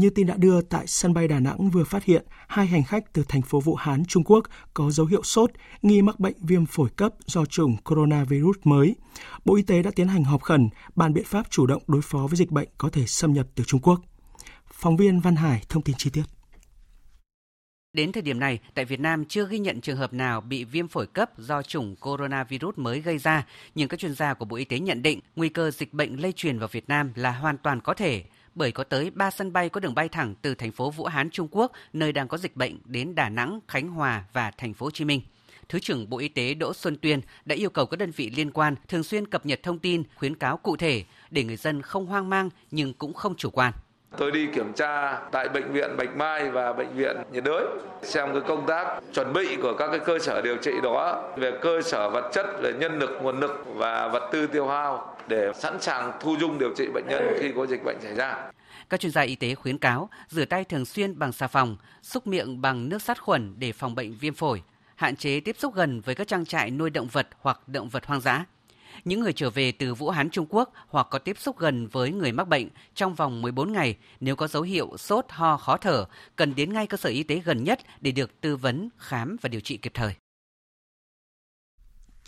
như 0.00 0.10
tin 0.10 0.26
đã 0.26 0.36
đưa, 0.36 0.62
tại 0.62 0.86
sân 0.86 1.14
bay 1.14 1.28
Đà 1.28 1.40
Nẵng 1.40 1.70
vừa 1.70 1.84
phát 1.84 2.04
hiện 2.04 2.24
hai 2.48 2.66
hành 2.66 2.84
khách 2.84 3.12
từ 3.12 3.24
thành 3.28 3.42
phố 3.42 3.60
Vũ 3.60 3.74
Hán, 3.74 4.04
Trung 4.04 4.24
Quốc 4.24 4.44
có 4.74 4.90
dấu 4.90 5.06
hiệu 5.06 5.22
sốt, 5.22 5.50
nghi 5.82 6.02
mắc 6.02 6.20
bệnh 6.20 6.36
viêm 6.40 6.66
phổi 6.66 6.88
cấp 6.96 7.12
do 7.26 7.44
chủng 7.44 7.76
coronavirus 7.84 8.56
mới. 8.64 8.96
Bộ 9.44 9.56
Y 9.56 9.62
tế 9.62 9.82
đã 9.82 9.90
tiến 9.96 10.08
hành 10.08 10.24
họp 10.24 10.42
khẩn, 10.42 10.68
bàn 10.94 11.14
biện 11.14 11.24
pháp 11.24 11.50
chủ 11.50 11.66
động 11.66 11.82
đối 11.86 12.02
phó 12.02 12.18
với 12.18 12.36
dịch 12.36 12.50
bệnh 12.50 12.68
có 12.78 12.88
thể 12.88 13.06
xâm 13.06 13.32
nhập 13.32 13.46
từ 13.54 13.64
Trung 13.66 13.80
Quốc. 13.80 14.00
Phóng 14.72 14.96
viên 14.96 15.20
Văn 15.20 15.36
Hải 15.36 15.62
thông 15.68 15.82
tin 15.82 15.96
chi 15.98 16.10
tiết. 16.10 16.22
Đến 17.92 18.12
thời 18.12 18.22
điểm 18.22 18.40
này, 18.40 18.58
tại 18.74 18.84
Việt 18.84 19.00
Nam 19.00 19.24
chưa 19.24 19.46
ghi 19.46 19.58
nhận 19.58 19.80
trường 19.80 19.96
hợp 19.96 20.12
nào 20.12 20.40
bị 20.40 20.64
viêm 20.64 20.88
phổi 20.88 21.06
cấp 21.06 21.30
do 21.38 21.62
chủng 21.62 21.96
coronavirus 21.96 22.78
mới 22.78 23.00
gây 23.00 23.18
ra, 23.18 23.46
nhưng 23.74 23.88
các 23.88 24.00
chuyên 24.00 24.14
gia 24.14 24.34
của 24.34 24.44
Bộ 24.44 24.56
Y 24.56 24.64
tế 24.64 24.78
nhận 24.78 25.02
định 25.02 25.20
nguy 25.36 25.48
cơ 25.48 25.70
dịch 25.70 25.92
bệnh 25.92 26.20
lây 26.20 26.32
truyền 26.32 26.58
vào 26.58 26.68
Việt 26.72 26.88
Nam 26.88 27.12
là 27.14 27.30
hoàn 27.30 27.58
toàn 27.58 27.80
có 27.80 27.94
thể 27.94 28.24
bởi 28.60 28.72
có 28.72 28.84
tới 28.84 29.10
3 29.10 29.30
sân 29.30 29.52
bay 29.52 29.68
có 29.68 29.80
đường 29.80 29.94
bay 29.94 30.08
thẳng 30.08 30.34
từ 30.42 30.54
thành 30.54 30.72
phố 30.72 30.90
Vũ 30.90 31.04
Hán, 31.04 31.30
Trung 31.30 31.48
Quốc, 31.50 31.72
nơi 31.92 32.12
đang 32.12 32.28
có 32.28 32.38
dịch 32.38 32.56
bệnh 32.56 32.78
đến 32.84 33.14
Đà 33.14 33.28
Nẵng, 33.28 33.60
Khánh 33.68 33.88
Hòa 33.88 34.24
và 34.32 34.50
thành 34.50 34.74
phố 34.74 34.86
Hồ 34.86 34.90
Chí 34.90 35.04
Minh. 35.04 35.20
Thứ 35.68 35.78
trưởng 35.78 36.10
Bộ 36.10 36.18
Y 36.18 36.28
tế 36.28 36.54
Đỗ 36.54 36.74
Xuân 36.74 36.96
Tuyên 36.96 37.20
đã 37.44 37.54
yêu 37.54 37.70
cầu 37.70 37.86
các 37.86 37.96
đơn 37.96 38.10
vị 38.10 38.30
liên 38.36 38.50
quan 38.50 38.74
thường 38.88 39.02
xuyên 39.02 39.26
cập 39.26 39.46
nhật 39.46 39.60
thông 39.62 39.78
tin, 39.78 40.02
khuyến 40.14 40.36
cáo 40.36 40.56
cụ 40.56 40.76
thể 40.76 41.04
để 41.30 41.44
người 41.44 41.56
dân 41.56 41.82
không 41.82 42.06
hoang 42.06 42.30
mang 42.30 42.50
nhưng 42.70 42.94
cũng 42.94 43.14
không 43.14 43.36
chủ 43.36 43.50
quan. 43.50 43.72
Tôi 44.16 44.30
đi 44.30 44.46
kiểm 44.54 44.72
tra 44.72 45.18
tại 45.32 45.48
bệnh 45.48 45.72
viện 45.72 45.96
Bạch 45.96 46.16
Mai 46.16 46.50
và 46.50 46.72
bệnh 46.72 46.94
viện 46.94 47.16
nhiệt 47.32 47.44
đới 47.44 47.64
xem 48.02 48.28
cái 48.32 48.42
công 48.46 48.66
tác 48.66 49.00
chuẩn 49.14 49.32
bị 49.32 49.56
của 49.62 49.74
các 49.78 49.88
cái 49.88 49.98
cơ 49.98 50.18
sở 50.18 50.40
điều 50.42 50.56
trị 50.56 50.72
đó 50.82 51.32
về 51.36 51.52
cơ 51.60 51.82
sở 51.82 52.10
vật 52.10 52.30
chất 52.32 52.46
về 52.62 52.72
nhân 52.72 52.98
lực 52.98 53.10
nguồn 53.22 53.40
lực 53.40 53.64
và 53.66 54.08
vật 54.08 54.28
tư 54.32 54.46
tiêu 54.46 54.68
hao 54.68 55.16
để 55.28 55.52
sẵn 55.54 55.80
sàng 55.80 56.12
thu 56.20 56.36
dung 56.40 56.58
điều 56.58 56.74
trị 56.76 56.88
bệnh 56.94 57.04
nhân 57.08 57.36
khi 57.40 57.52
có 57.56 57.66
dịch 57.66 57.84
bệnh 57.84 57.96
xảy 58.00 58.14
ra. 58.14 58.50
Các 58.90 59.00
chuyên 59.00 59.12
gia 59.12 59.20
y 59.20 59.36
tế 59.36 59.54
khuyến 59.54 59.78
cáo 59.78 60.08
rửa 60.28 60.44
tay 60.44 60.64
thường 60.64 60.84
xuyên 60.84 61.18
bằng 61.18 61.32
xà 61.32 61.46
phòng, 61.46 61.76
xúc 62.02 62.26
miệng 62.26 62.60
bằng 62.60 62.88
nước 62.88 63.02
sát 63.02 63.22
khuẩn 63.22 63.54
để 63.58 63.72
phòng 63.72 63.94
bệnh 63.94 64.14
viêm 64.20 64.34
phổi, 64.34 64.62
hạn 64.94 65.16
chế 65.16 65.40
tiếp 65.40 65.56
xúc 65.58 65.74
gần 65.74 66.00
với 66.00 66.14
các 66.14 66.28
trang 66.28 66.44
trại 66.44 66.70
nuôi 66.70 66.90
động 66.90 67.08
vật 67.12 67.28
hoặc 67.40 67.68
động 67.68 67.88
vật 67.88 68.06
hoang 68.06 68.20
dã. 68.20 68.44
Những 69.04 69.20
người 69.20 69.32
trở 69.32 69.50
về 69.50 69.72
từ 69.72 69.94
Vũ 69.94 70.10
Hán 70.10 70.30
Trung 70.30 70.46
Quốc 70.48 70.72
hoặc 70.88 71.06
có 71.10 71.18
tiếp 71.18 71.38
xúc 71.38 71.58
gần 71.58 71.86
với 71.86 72.12
người 72.12 72.32
mắc 72.32 72.48
bệnh 72.48 72.68
trong 72.94 73.14
vòng 73.14 73.42
14 73.42 73.72
ngày 73.72 73.96
nếu 74.20 74.36
có 74.36 74.48
dấu 74.48 74.62
hiệu 74.62 74.96
sốt, 74.98 75.24
ho, 75.28 75.56
khó 75.56 75.76
thở, 75.76 76.04
cần 76.36 76.54
đến 76.54 76.72
ngay 76.72 76.86
cơ 76.86 76.96
sở 76.96 77.10
y 77.10 77.22
tế 77.22 77.40
gần 77.44 77.64
nhất 77.64 77.80
để 78.00 78.12
được 78.12 78.40
tư 78.40 78.56
vấn, 78.56 78.88
khám 78.98 79.36
và 79.42 79.48
điều 79.48 79.60
trị 79.60 79.76
kịp 79.76 79.92
thời. 79.94 80.14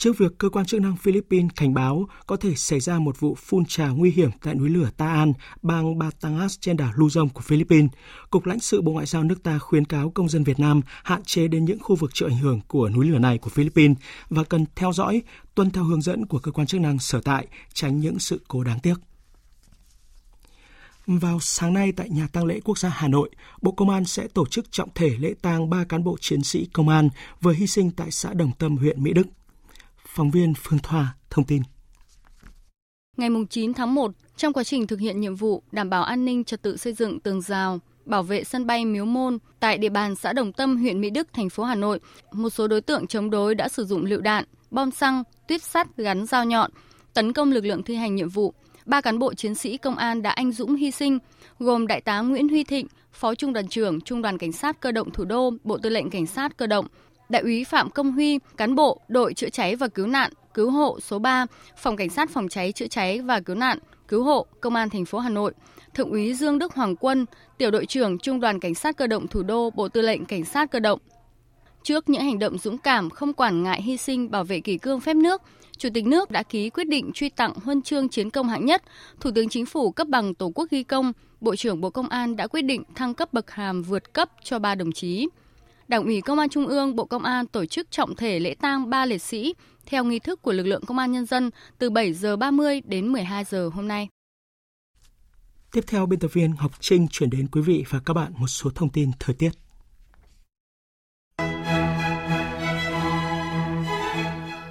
Trước 0.03 0.19
việc 0.19 0.39
cơ 0.39 0.49
quan 0.49 0.67
chức 0.67 0.81
năng 0.81 0.97
Philippines 0.97 1.51
cảnh 1.57 1.75
báo 1.75 2.07
có 2.27 2.37
thể 2.37 2.55
xảy 2.55 2.81
ra 2.81 2.99
một 2.99 3.21
vụ 3.21 3.35
phun 3.35 3.65
trào 3.65 3.97
nguy 3.97 4.11
hiểm 4.11 4.31
tại 4.43 4.55
núi 4.55 4.69
lửa 4.69 4.91
Ta 4.97 5.27
bang 5.63 5.99
Batangas 5.99 6.57
trên 6.61 6.77
đảo 6.77 6.93
Luzon 6.95 7.29
của 7.29 7.41
Philippines, 7.41 7.91
Cục 8.31 8.47
lãnh 8.47 8.61
sự 8.61 8.83
Bộ 8.83 8.93
Ngoại 8.93 9.07
giao 9.07 9.25
nước 9.25 9.43
ta 9.43 9.59
khuyến 9.59 9.85
cáo 9.85 10.11
công 10.11 10.29
dân 10.29 10.45
Việt 10.45 10.61
Nam 10.61 10.81
hạn 11.03 11.23
chế 11.25 11.49
đến 11.49 11.65
những 11.65 11.79
khu 11.79 11.97
vực 11.97 12.11
chịu 12.15 12.29
ảnh 12.29 12.39
hưởng 12.39 12.61
của 12.69 12.89
núi 12.89 13.07
lửa 13.07 13.19
này 13.19 13.39
của 13.39 13.51
Philippines 13.51 13.99
và 14.31 14.45
cần 14.45 14.65
theo 14.75 14.93
dõi, 14.93 15.23
tuân 15.55 15.71
theo 15.71 15.85
hướng 15.85 16.03
dẫn 16.03 16.27
của 16.27 16.39
cơ 16.39 16.53
quan 16.53 16.67
chức 16.67 16.81
năng 16.81 16.99
sở 16.99 17.21
tại, 17.21 17.47
tránh 17.73 18.01
những 18.01 18.19
sự 18.19 18.41
cố 18.49 18.65
đáng 18.65 18.81
tiếc. 18.81 18.95
Vào 21.07 21.41
sáng 21.41 21.75
nay 21.75 21.93
tại 21.93 22.09
nhà 22.11 22.27
tang 22.33 22.45
lễ 22.45 22.61
quốc 22.65 22.79
gia 22.79 22.89
Hà 22.89 23.09
Nội, 23.09 23.31
Bộ 23.63 23.73
Công 23.73 23.91
an 23.91 24.05
sẽ 24.05 24.29
tổ 24.35 24.47
chức 24.47 24.73
trọng 24.73 24.89
thể 24.95 25.11
lễ 25.19 25.35
tang 25.43 25.71
ba 25.71 25.85
cán 25.85 26.05
bộ 26.05 26.17
chiến 26.21 26.43
sĩ 26.43 26.69
công 26.73 26.89
an 26.89 27.09
vừa 27.41 27.53
hy 27.53 27.67
sinh 27.67 27.91
tại 27.91 28.11
xã 28.11 28.33
Đồng 28.33 28.53
Tâm, 28.59 28.77
huyện 28.77 29.03
Mỹ 29.03 29.13
Đức. 29.13 29.27
Phóng 30.15 30.31
viên 30.31 30.55
Phương 30.55 30.79
Thoa 30.79 31.15
thông 31.31 31.45
tin. 31.45 31.63
Ngày 33.17 33.31
9 33.51 33.75
tháng 33.75 33.95
1, 33.95 34.11
trong 34.37 34.53
quá 34.53 34.65
trình 34.65 34.87
thực 34.87 35.01
hiện 35.01 35.21
nhiệm 35.21 35.35
vụ 35.35 35.63
đảm 35.73 35.91
bảo 35.91 36.03
an 36.03 36.25
ninh 36.25 36.45
trật 36.45 36.63
tự 36.63 36.77
xây 36.77 36.93
dựng 36.93 37.21
tường 37.21 37.41
rào, 37.41 37.81
bảo 38.05 38.23
vệ 38.23 38.45
sân 38.45 38.67
bay 38.67 38.85
Miếu 38.85 39.05
Môn 39.05 39.39
tại 39.61 39.79
địa 39.79 39.89
bàn 39.89 40.15
xã 40.15 40.33
Đồng 40.33 40.53
Tâm, 40.53 40.77
huyện 40.77 41.01
Mỹ 41.01 41.11
Đức, 41.11 41.29
thành 41.33 41.49
phố 41.49 41.65
Hà 41.65 41.75
Nội, 41.75 42.01
một 42.33 42.51
số 42.51 42.69
đối 42.69 42.81
tượng 42.81 43.07
chống 43.07 43.31
đối 43.31 43.55
đã 43.55 43.69
sử 43.69 43.85
dụng 43.85 44.05
lựu 44.05 44.21
đạn, 44.21 44.45
bom 44.71 44.91
xăng, 44.91 45.23
tuyếp 45.49 45.63
sắt 45.63 45.97
gắn 45.97 46.27
dao 46.27 46.45
nhọn, 46.45 46.71
tấn 47.15 47.33
công 47.33 47.53
lực 47.53 47.65
lượng 47.65 47.83
thi 47.83 47.95
hành 47.95 48.15
nhiệm 48.15 48.29
vụ. 48.29 48.55
Ba 48.87 49.01
cán 49.01 49.19
bộ 49.19 49.35
chiến 49.35 49.55
sĩ 49.55 49.77
công 49.77 49.97
an 49.97 50.23
đã 50.23 50.31
anh 50.31 50.53
dũng 50.53 50.75
hy 50.75 50.91
sinh, 50.91 51.19
gồm 51.59 51.87
Đại 51.87 52.01
tá 52.01 52.21
Nguyễn 52.21 52.49
Huy 52.49 52.65
Thịnh, 52.65 52.87
Phó 53.13 53.35
Trung 53.35 53.53
đoàn 53.53 53.69
trưởng 53.69 54.01
Trung 54.01 54.23
đoàn 54.23 54.39
Cảnh 54.39 54.53
sát 54.53 54.81
Cơ 54.81 54.93
động 54.93 55.11
Thủ 55.11 55.25
đô, 55.25 55.51
Bộ 55.65 55.79
Tư 55.79 55.91
lệnh 55.91 56.11
Cảnh 56.11 56.27
sát 56.27 56.57
Cơ 56.57 56.67
động, 56.67 56.87
Đại 57.33 57.43
úy 57.43 57.65
Phạm 57.65 57.91
Công 57.91 58.13
Huy, 58.13 58.39
cán 58.57 58.75
bộ 58.75 59.01
đội 59.09 59.35
chữa 59.35 59.49
cháy 59.49 59.77
và 59.77 59.89
cứu 59.89 60.07
nạn, 60.07 60.33
cứu 60.55 60.71
hộ 60.71 61.01
số 61.01 61.19
3, 61.19 61.47
Phòng 61.77 61.97
Cảnh 61.97 62.09
sát 62.09 62.31
Phòng 62.31 62.49
cháy 62.49 62.73
chữa 62.73 62.87
cháy 62.87 63.21
và 63.21 63.41
cứu 63.41 63.57
nạn, 63.57 63.79
cứu 64.09 64.23
hộ, 64.25 64.47
Công 64.61 64.75
an 64.75 64.91
thành 64.91 65.05
phố 65.05 65.19
Hà 65.19 65.29
Nội, 65.29 65.53
Thượng 65.95 66.11
úy 66.11 66.35
Dương 66.35 66.59
Đức 66.59 66.75
Hoàng 66.75 66.97
Quân, 66.97 67.27
tiểu 67.59 67.71
đội 67.71 67.87
trưởng 67.87 68.19
Trung 68.19 68.41
đoàn 68.41 68.61
Cảnh 68.61 68.75
sát 68.75 68.97
Cơ 68.97 69.07
động 69.07 69.27
Thủ 69.27 69.43
đô, 69.43 69.71
Bộ 69.71 69.89
Tư 69.89 70.03
lệnh 70.03 70.25
Cảnh 70.25 70.45
sát 70.45 70.71
Cơ 70.71 70.81
động. 70.81 70.99
Trước 71.83 72.09
những 72.09 72.23
hành 72.23 72.39
động 72.39 72.59
dũng 72.59 72.79
cảm 72.79 73.11
không 73.11 73.33
quản 73.33 73.63
ngại 73.63 73.83
hy 73.83 73.97
sinh 73.97 74.31
bảo 74.31 74.45
vệ 74.45 74.61
kỷ 74.61 74.79
cương 74.79 75.01
phép 75.01 75.15
nước, 75.15 75.43
Chủ 75.79 75.89
tịch 75.95 76.07
nước 76.07 76.31
đã 76.31 76.43
ký 76.43 76.71
quyết 76.71 76.89
định 76.89 77.11
truy 77.15 77.29
tặng 77.29 77.53
huân 77.65 77.83
chương 77.83 78.09
chiến 78.09 78.31
công 78.31 78.49
hạng 78.49 78.67
nhất, 78.67 78.83
Thủ 79.21 79.31
tướng 79.35 79.49
Chính 79.49 79.67
phủ 79.67 79.91
cấp 79.91 80.09
bằng 80.09 80.35
Tổ 80.35 80.53
quốc 80.55 80.71
ghi 80.71 80.83
công, 80.83 81.13
Bộ 81.41 81.57
trưởng 81.57 81.81
Bộ 81.81 81.91
Công 81.91 82.09
an 82.09 82.37
đã 82.37 82.47
quyết 82.47 82.63
định 82.63 82.83
thăng 82.95 83.15
cấp 83.15 83.33
bậc 83.33 83.51
hàm 83.51 83.83
vượt 83.83 84.13
cấp 84.13 84.31
cho 84.45 84.59
ba 84.59 84.75
đồng 84.75 84.93
chí. 84.93 85.29
Đảng 85.89 86.05
ủy 86.05 86.21
Công 86.21 86.39
an 86.39 86.49
Trung 86.49 86.67
ương, 86.67 86.97
Bộ 86.97 87.05
Công 87.05 87.25
an 87.25 87.47
tổ 87.47 87.67
chức 87.67 87.91
trọng 87.91 88.17
thể 88.17 88.39
lễ 88.39 88.55
tang 88.55 88.91
ba 88.91 89.07
liệt 89.07 89.23
sĩ 89.23 89.55
theo 89.87 90.05
nghi 90.05 90.19
thức 90.19 90.43
của 90.43 90.53
lực 90.53 90.67
lượng 90.67 90.85
Công 90.87 90.99
an 90.99 91.13
Nhân 91.13 91.27
dân 91.27 91.51
từ 91.79 91.91
7 91.91 92.13
giờ 92.13 92.37
30 92.37 92.81
đến 92.85 93.09
12 93.09 93.45
giờ 93.45 93.71
hôm 93.75 93.89
nay. 93.89 94.09
Tiếp 95.73 95.85
theo, 95.87 96.07
biên 96.07 96.21
tập 96.21 96.31
viên 96.33 96.55
Ngọc 96.61 96.73
Trinh 96.81 97.07
chuyển 97.11 97.31
đến 97.31 97.49
quý 97.53 97.61
vị 97.61 97.85
và 97.91 98.01
các 98.05 98.15
bạn 98.15 98.33
một 98.37 98.47
số 98.47 98.71
thông 98.75 98.91
tin 98.91 99.11
thời 99.21 99.35
tiết. 99.35 99.51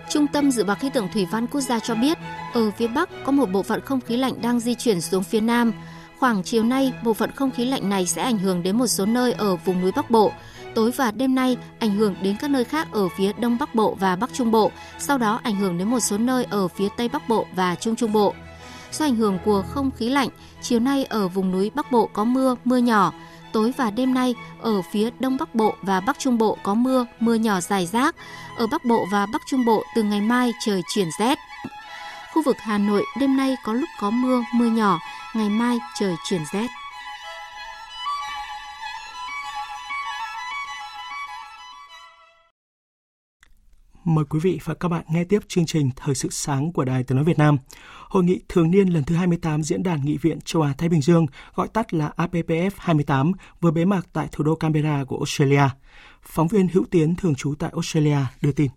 Trung 0.09 0.27
tâm 0.33 0.51
Dự 0.51 0.63
báo 0.63 0.75
Khí 0.75 0.89
tượng 0.93 1.07
Thủy 1.13 1.27
văn 1.31 1.47
Quốc 1.47 1.61
gia 1.61 1.79
cho 1.79 1.95
biết, 1.95 2.17
ở 2.53 2.71
phía 2.71 2.87
Bắc 2.87 3.09
có 3.25 3.31
một 3.31 3.45
bộ 3.51 3.63
phận 3.63 3.81
không 3.81 4.01
khí 4.01 4.17
lạnh 4.17 4.33
đang 4.41 4.59
di 4.59 4.75
chuyển 4.75 5.01
xuống 5.01 5.23
phía 5.23 5.41
Nam. 5.41 5.73
Khoảng 6.19 6.43
chiều 6.43 6.63
nay, 6.63 6.93
bộ 7.03 7.13
phận 7.13 7.31
không 7.35 7.51
khí 7.51 7.65
lạnh 7.65 7.89
này 7.89 8.05
sẽ 8.05 8.21
ảnh 8.21 8.37
hưởng 8.37 8.63
đến 8.63 8.77
một 8.77 8.87
số 8.87 9.05
nơi 9.05 9.31
ở 9.31 9.55
vùng 9.55 9.81
núi 9.81 9.91
Bắc 9.95 10.11
Bộ. 10.11 10.31
Tối 10.75 10.91
và 10.91 11.11
đêm 11.11 11.35
nay 11.35 11.57
ảnh 11.79 11.91
hưởng 11.91 12.15
đến 12.21 12.35
các 12.39 12.49
nơi 12.49 12.63
khác 12.63 12.87
ở 12.91 13.07
phía 13.17 13.31
Đông 13.33 13.57
Bắc 13.59 13.75
Bộ 13.75 13.97
và 13.99 14.15
Bắc 14.15 14.33
Trung 14.33 14.51
Bộ, 14.51 14.71
sau 14.99 15.17
đó 15.17 15.39
ảnh 15.43 15.55
hưởng 15.55 15.77
đến 15.77 15.87
một 15.87 15.99
số 15.99 16.17
nơi 16.17 16.43
ở 16.49 16.67
phía 16.67 16.87
Tây 16.97 17.09
Bắc 17.09 17.29
Bộ 17.29 17.45
và 17.55 17.75
Trung 17.75 17.95
Trung 17.95 18.11
Bộ. 18.11 18.33
Do 18.91 19.05
ảnh 19.05 19.15
hưởng 19.15 19.39
của 19.45 19.63
không 19.67 19.91
khí 19.91 20.09
lạnh, 20.09 20.29
chiều 20.61 20.79
nay 20.79 21.05
ở 21.05 21.27
vùng 21.27 21.51
núi 21.51 21.71
Bắc 21.75 21.91
Bộ 21.91 22.09
có 22.13 22.23
mưa, 22.23 22.55
mưa 22.65 22.77
nhỏ. 22.77 23.13
Tối 23.51 23.73
và 23.77 23.91
đêm 23.91 24.13
nay 24.13 24.35
ở 24.61 24.81
phía 24.81 25.09
Đông 25.19 25.37
Bắc 25.37 25.55
Bộ 25.55 25.73
và 25.81 25.99
Bắc 25.99 26.19
Trung 26.19 26.37
Bộ 26.37 26.57
có 26.63 26.73
mưa, 26.73 27.05
mưa 27.19 27.35
nhỏ 27.35 27.59
dài 27.59 27.85
rác. 27.85 28.15
Ở 28.57 28.67
Bắc 28.67 28.85
Bộ 28.85 29.05
và 29.11 29.25
Bắc 29.25 29.41
Trung 29.49 29.65
Bộ 29.65 29.83
từ 29.95 30.03
ngày 30.03 30.21
mai 30.21 30.51
trời 30.65 30.81
chuyển 30.93 31.07
rét. 31.19 31.37
Khu 32.33 32.43
vực 32.43 32.55
Hà 32.59 32.77
Nội 32.77 33.05
đêm 33.19 33.37
nay 33.37 33.55
có 33.63 33.73
lúc 33.73 33.89
có 33.99 34.09
mưa, 34.09 34.41
mưa 34.53 34.65
nhỏ, 34.65 34.99
ngày 35.35 35.49
mai 35.49 35.79
trời 35.99 36.15
chuyển 36.29 36.41
rét. 36.53 36.67
Mời 44.05 44.25
quý 44.29 44.39
vị 44.43 44.59
và 44.63 44.73
các 44.73 44.87
bạn 44.87 45.03
nghe 45.09 45.23
tiếp 45.23 45.39
chương 45.47 45.65
trình 45.65 45.89
Thời 45.95 46.15
sự 46.15 46.29
sáng 46.31 46.71
của 46.71 46.85
Đài 46.85 47.03
Tiếng 47.03 47.15
Nói 47.15 47.25
Việt 47.25 47.37
Nam. 47.37 47.57
Hội 48.09 48.23
nghị 48.23 48.39
thường 48.49 48.71
niên 48.71 48.87
lần 48.87 49.03
thứ 49.03 49.15
28 49.15 49.63
Diễn 49.63 49.83
đàn 49.83 50.05
Nghị 50.05 50.17
viện 50.17 50.39
châu 50.45 50.61
Á-Thái 50.61 50.89
Bình 50.89 51.01
Dương, 51.01 51.25
gọi 51.55 51.67
tắt 51.67 51.93
là 51.93 52.11
APPF 52.17 52.69
28, 52.77 53.31
vừa 53.61 53.71
bế 53.71 53.85
mạc 53.85 54.01
tại 54.13 54.27
thủ 54.31 54.43
đô 54.43 54.55
Canberra 54.55 55.03
của 55.07 55.17
Australia. 55.17 55.63
Phóng 56.21 56.47
viên 56.47 56.67
Hữu 56.67 56.85
Tiến 56.91 57.15
thường 57.15 57.35
trú 57.35 57.55
tại 57.59 57.69
Australia 57.73 58.17
đưa 58.41 58.51
tin. 58.51 58.71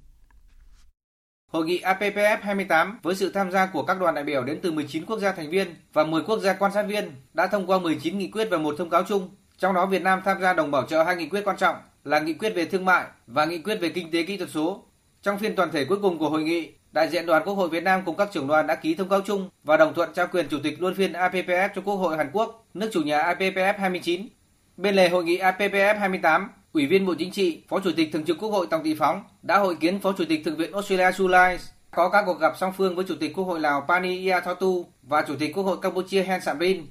Hội 1.52 1.66
nghị 1.66 1.80
APPF 1.80 2.38
28 2.42 2.98
với 3.02 3.14
sự 3.14 3.32
tham 3.32 3.50
gia 3.50 3.66
của 3.66 3.82
các 3.82 4.00
đoàn 4.00 4.14
đại 4.14 4.24
biểu 4.24 4.44
đến 4.44 4.58
từ 4.62 4.72
19 4.72 5.06
quốc 5.06 5.18
gia 5.18 5.32
thành 5.32 5.50
viên 5.50 5.74
và 5.92 6.04
10 6.04 6.22
quốc 6.22 6.38
gia 6.38 6.52
quan 6.52 6.72
sát 6.72 6.82
viên 6.82 7.10
đã 7.34 7.46
thông 7.46 7.66
qua 7.66 7.78
19 7.78 8.18
nghị 8.18 8.30
quyết 8.30 8.48
và 8.50 8.58
một 8.58 8.74
thông 8.78 8.90
cáo 8.90 9.04
chung. 9.04 9.28
Trong 9.58 9.74
đó 9.74 9.86
Việt 9.86 10.02
Nam 10.02 10.20
tham 10.24 10.40
gia 10.40 10.52
đồng 10.52 10.70
bảo 10.70 10.86
trợ 10.86 11.02
hai 11.02 11.16
nghị 11.16 11.28
quyết 11.28 11.44
quan 11.44 11.56
trọng 11.56 11.76
là 12.04 12.20
nghị 12.20 12.34
quyết 12.34 12.50
về 12.50 12.64
thương 12.64 12.84
mại 12.84 13.04
và 13.26 13.44
nghị 13.44 13.58
quyết 13.58 13.76
về 13.80 13.88
kinh 13.88 14.10
tế 14.10 14.22
kỹ 14.22 14.36
thuật 14.36 14.50
số. 14.50 14.84
Trong 15.24 15.38
phiên 15.38 15.56
toàn 15.56 15.70
thể 15.72 15.84
cuối 15.84 15.98
cùng 16.02 16.18
của 16.18 16.28
hội 16.28 16.42
nghị, 16.42 16.72
đại 16.92 17.08
diện 17.08 17.26
đoàn 17.26 17.42
Quốc 17.44 17.54
hội 17.54 17.68
Việt 17.68 17.82
Nam 17.82 18.02
cùng 18.04 18.16
các 18.16 18.28
trưởng 18.32 18.46
đoàn 18.46 18.66
đã 18.66 18.74
ký 18.74 18.94
thông 18.94 19.08
cáo 19.08 19.20
chung 19.20 19.48
và 19.62 19.76
đồng 19.76 19.94
thuận 19.94 20.08
trao 20.14 20.26
quyền 20.26 20.48
chủ 20.48 20.58
tịch 20.62 20.82
luân 20.82 20.94
phiên 20.94 21.12
APPF 21.12 21.68
cho 21.74 21.82
Quốc 21.84 21.94
hội 21.94 22.16
Hàn 22.16 22.30
Quốc, 22.32 22.66
nước 22.74 22.90
chủ 22.92 23.02
nhà 23.02 23.18
APPF 23.18 23.74
29. 23.78 24.28
Bên 24.76 24.94
lề 24.94 25.08
hội 25.08 25.24
nghị 25.24 25.38
APPF 25.38 25.98
28, 25.98 26.50
Ủy 26.72 26.86
viên 26.86 27.06
Bộ 27.06 27.14
Chính 27.18 27.30
trị, 27.30 27.62
Phó 27.68 27.80
Chủ 27.80 27.90
tịch 27.96 28.08
Thường 28.12 28.24
trực 28.24 28.38
Quốc 28.38 28.48
hội 28.48 28.66
Tòng 28.70 28.84
Thị 28.84 28.94
Phóng 28.98 29.22
đã 29.42 29.58
hội 29.58 29.76
kiến 29.80 30.00
Phó 30.00 30.12
Chủ 30.12 30.24
tịch 30.28 30.44
Thượng 30.44 30.56
viện 30.56 30.72
Australia 30.72 31.12
Sulai, 31.12 31.58
có 31.90 32.08
các 32.08 32.22
cuộc 32.26 32.40
gặp 32.40 32.52
song 32.60 32.72
phương 32.76 32.96
với 32.96 33.04
Chủ 33.08 33.14
tịch 33.20 33.32
Quốc 33.34 33.44
hội 33.44 33.60
Lào 33.60 33.84
Pani 33.88 34.28
Yathotu 34.28 34.86
và 35.02 35.24
Chủ 35.28 35.34
tịch 35.38 35.54
Quốc 35.54 35.64
hội 35.64 35.76
Campuchia 35.82 36.22
hen 36.22 36.40
Samrin. 36.40 36.86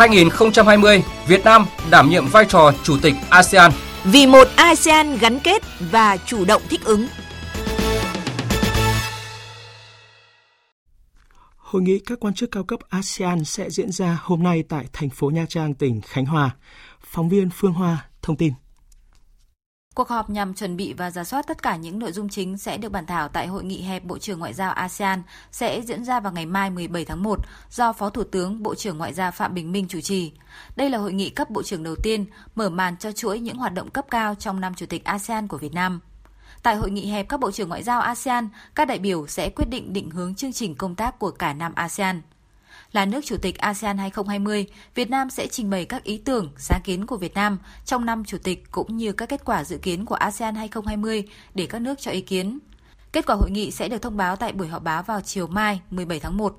...2020, 0.00 1.02
Việt 1.26 1.44
Nam 1.44 1.66
đảm 1.90 2.10
nhiệm 2.10 2.26
vai 2.26 2.44
trò 2.44 2.72
Chủ 2.82 2.96
tịch 3.02 3.14
ASEAN. 3.30 3.72
Vì 4.04 4.26
một 4.26 4.48
ASEAN 4.56 5.18
gắn 5.18 5.38
kết 5.38 5.62
và 5.90 6.16
chủ 6.16 6.44
động 6.44 6.62
thích 6.68 6.80
ứng. 6.84 7.06
Hội 11.56 11.82
nghị 11.82 11.98
các 12.06 12.20
quan 12.20 12.34
chức 12.34 12.50
cao 12.50 12.64
cấp 12.64 12.80
ASEAN 12.88 13.44
sẽ 13.44 13.70
diễn 13.70 13.92
ra 13.92 14.18
hôm 14.22 14.42
nay 14.42 14.64
tại 14.68 14.84
thành 14.92 15.10
phố 15.10 15.30
Nha 15.30 15.46
Trang, 15.48 15.74
tỉnh 15.74 16.00
Khánh 16.00 16.26
Hòa. 16.26 16.50
Phóng 17.04 17.28
viên 17.28 17.50
Phương 17.54 17.72
Hoa 17.72 18.04
thông 18.22 18.36
tin. 18.36 18.52
Cuộc 19.94 20.08
họp 20.08 20.30
nhằm 20.30 20.54
chuẩn 20.54 20.76
bị 20.76 20.92
và 20.92 21.10
giả 21.10 21.24
soát 21.24 21.46
tất 21.46 21.62
cả 21.62 21.76
những 21.76 21.98
nội 21.98 22.12
dung 22.12 22.28
chính 22.28 22.58
sẽ 22.58 22.78
được 22.78 22.92
bàn 22.92 23.06
thảo 23.06 23.28
tại 23.28 23.46
Hội 23.46 23.64
nghị 23.64 23.82
hẹp 23.82 24.04
Bộ 24.04 24.18
trưởng 24.18 24.38
Ngoại 24.38 24.54
giao 24.54 24.72
ASEAN 24.72 25.22
sẽ 25.52 25.80
diễn 25.80 26.04
ra 26.04 26.20
vào 26.20 26.32
ngày 26.32 26.46
mai 26.46 26.70
17 26.70 27.04
tháng 27.04 27.22
1 27.22 27.38
do 27.70 27.92
Phó 27.92 28.10
Thủ 28.10 28.24
tướng 28.24 28.62
Bộ 28.62 28.74
trưởng 28.74 28.98
Ngoại 28.98 29.14
giao 29.14 29.30
Phạm 29.30 29.54
Bình 29.54 29.72
Minh 29.72 29.86
chủ 29.88 30.00
trì. 30.00 30.32
Đây 30.76 30.90
là 30.90 30.98
hội 30.98 31.12
nghị 31.12 31.30
cấp 31.30 31.50
bộ 31.50 31.62
trưởng 31.62 31.82
đầu 31.82 31.94
tiên 32.02 32.26
mở 32.54 32.70
màn 32.70 32.96
cho 32.96 33.12
chuỗi 33.12 33.40
những 33.40 33.56
hoạt 33.56 33.74
động 33.74 33.90
cấp 33.90 34.06
cao 34.10 34.34
trong 34.34 34.60
năm 34.60 34.74
Chủ 34.74 34.86
tịch 34.86 35.04
ASEAN 35.04 35.48
của 35.48 35.58
Việt 35.58 35.74
Nam. 35.74 36.00
Tại 36.62 36.76
hội 36.76 36.90
nghị 36.90 37.06
hẹp 37.06 37.28
các 37.28 37.40
bộ 37.40 37.50
trưởng 37.50 37.68
ngoại 37.68 37.82
giao 37.82 38.00
ASEAN, 38.00 38.48
các 38.74 38.88
đại 38.88 38.98
biểu 38.98 39.26
sẽ 39.26 39.50
quyết 39.50 39.68
định 39.68 39.92
định 39.92 40.10
hướng 40.10 40.34
chương 40.34 40.52
trình 40.52 40.74
công 40.74 40.94
tác 40.94 41.18
của 41.18 41.30
cả 41.30 41.52
năm 41.52 41.72
ASEAN. 41.74 42.20
Là 42.92 43.06
nước 43.06 43.20
chủ 43.24 43.36
tịch 43.36 43.58
ASEAN 43.58 43.98
2020, 43.98 44.66
Việt 44.94 45.10
Nam 45.10 45.30
sẽ 45.30 45.46
trình 45.46 45.70
bày 45.70 45.84
các 45.84 46.04
ý 46.04 46.18
tưởng, 46.18 46.52
sáng 46.56 46.80
kiến 46.84 47.06
của 47.06 47.16
Việt 47.16 47.34
Nam 47.34 47.58
trong 47.84 48.06
năm 48.06 48.24
chủ 48.24 48.38
tịch 48.42 48.64
cũng 48.70 48.96
như 48.96 49.12
các 49.12 49.28
kết 49.28 49.44
quả 49.44 49.64
dự 49.64 49.78
kiến 49.78 50.04
của 50.04 50.14
ASEAN 50.14 50.54
2020 50.54 51.24
để 51.54 51.66
các 51.66 51.78
nước 51.78 51.98
cho 52.00 52.10
ý 52.10 52.20
kiến. 52.20 52.58
Kết 53.12 53.26
quả 53.26 53.36
hội 53.36 53.50
nghị 53.50 53.70
sẽ 53.70 53.88
được 53.88 54.02
thông 54.02 54.16
báo 54.16 54.36
tại 54.36 54.52
buổi 54.52 54.68
họp 54.68 54.82
báo 54.82 55.02
vào 55.02 55.20
chiều 55.20 55.46
mai 55.46 55.80
17 55.90 56.20
tháng 56.20 56.36
1 56.36 56.58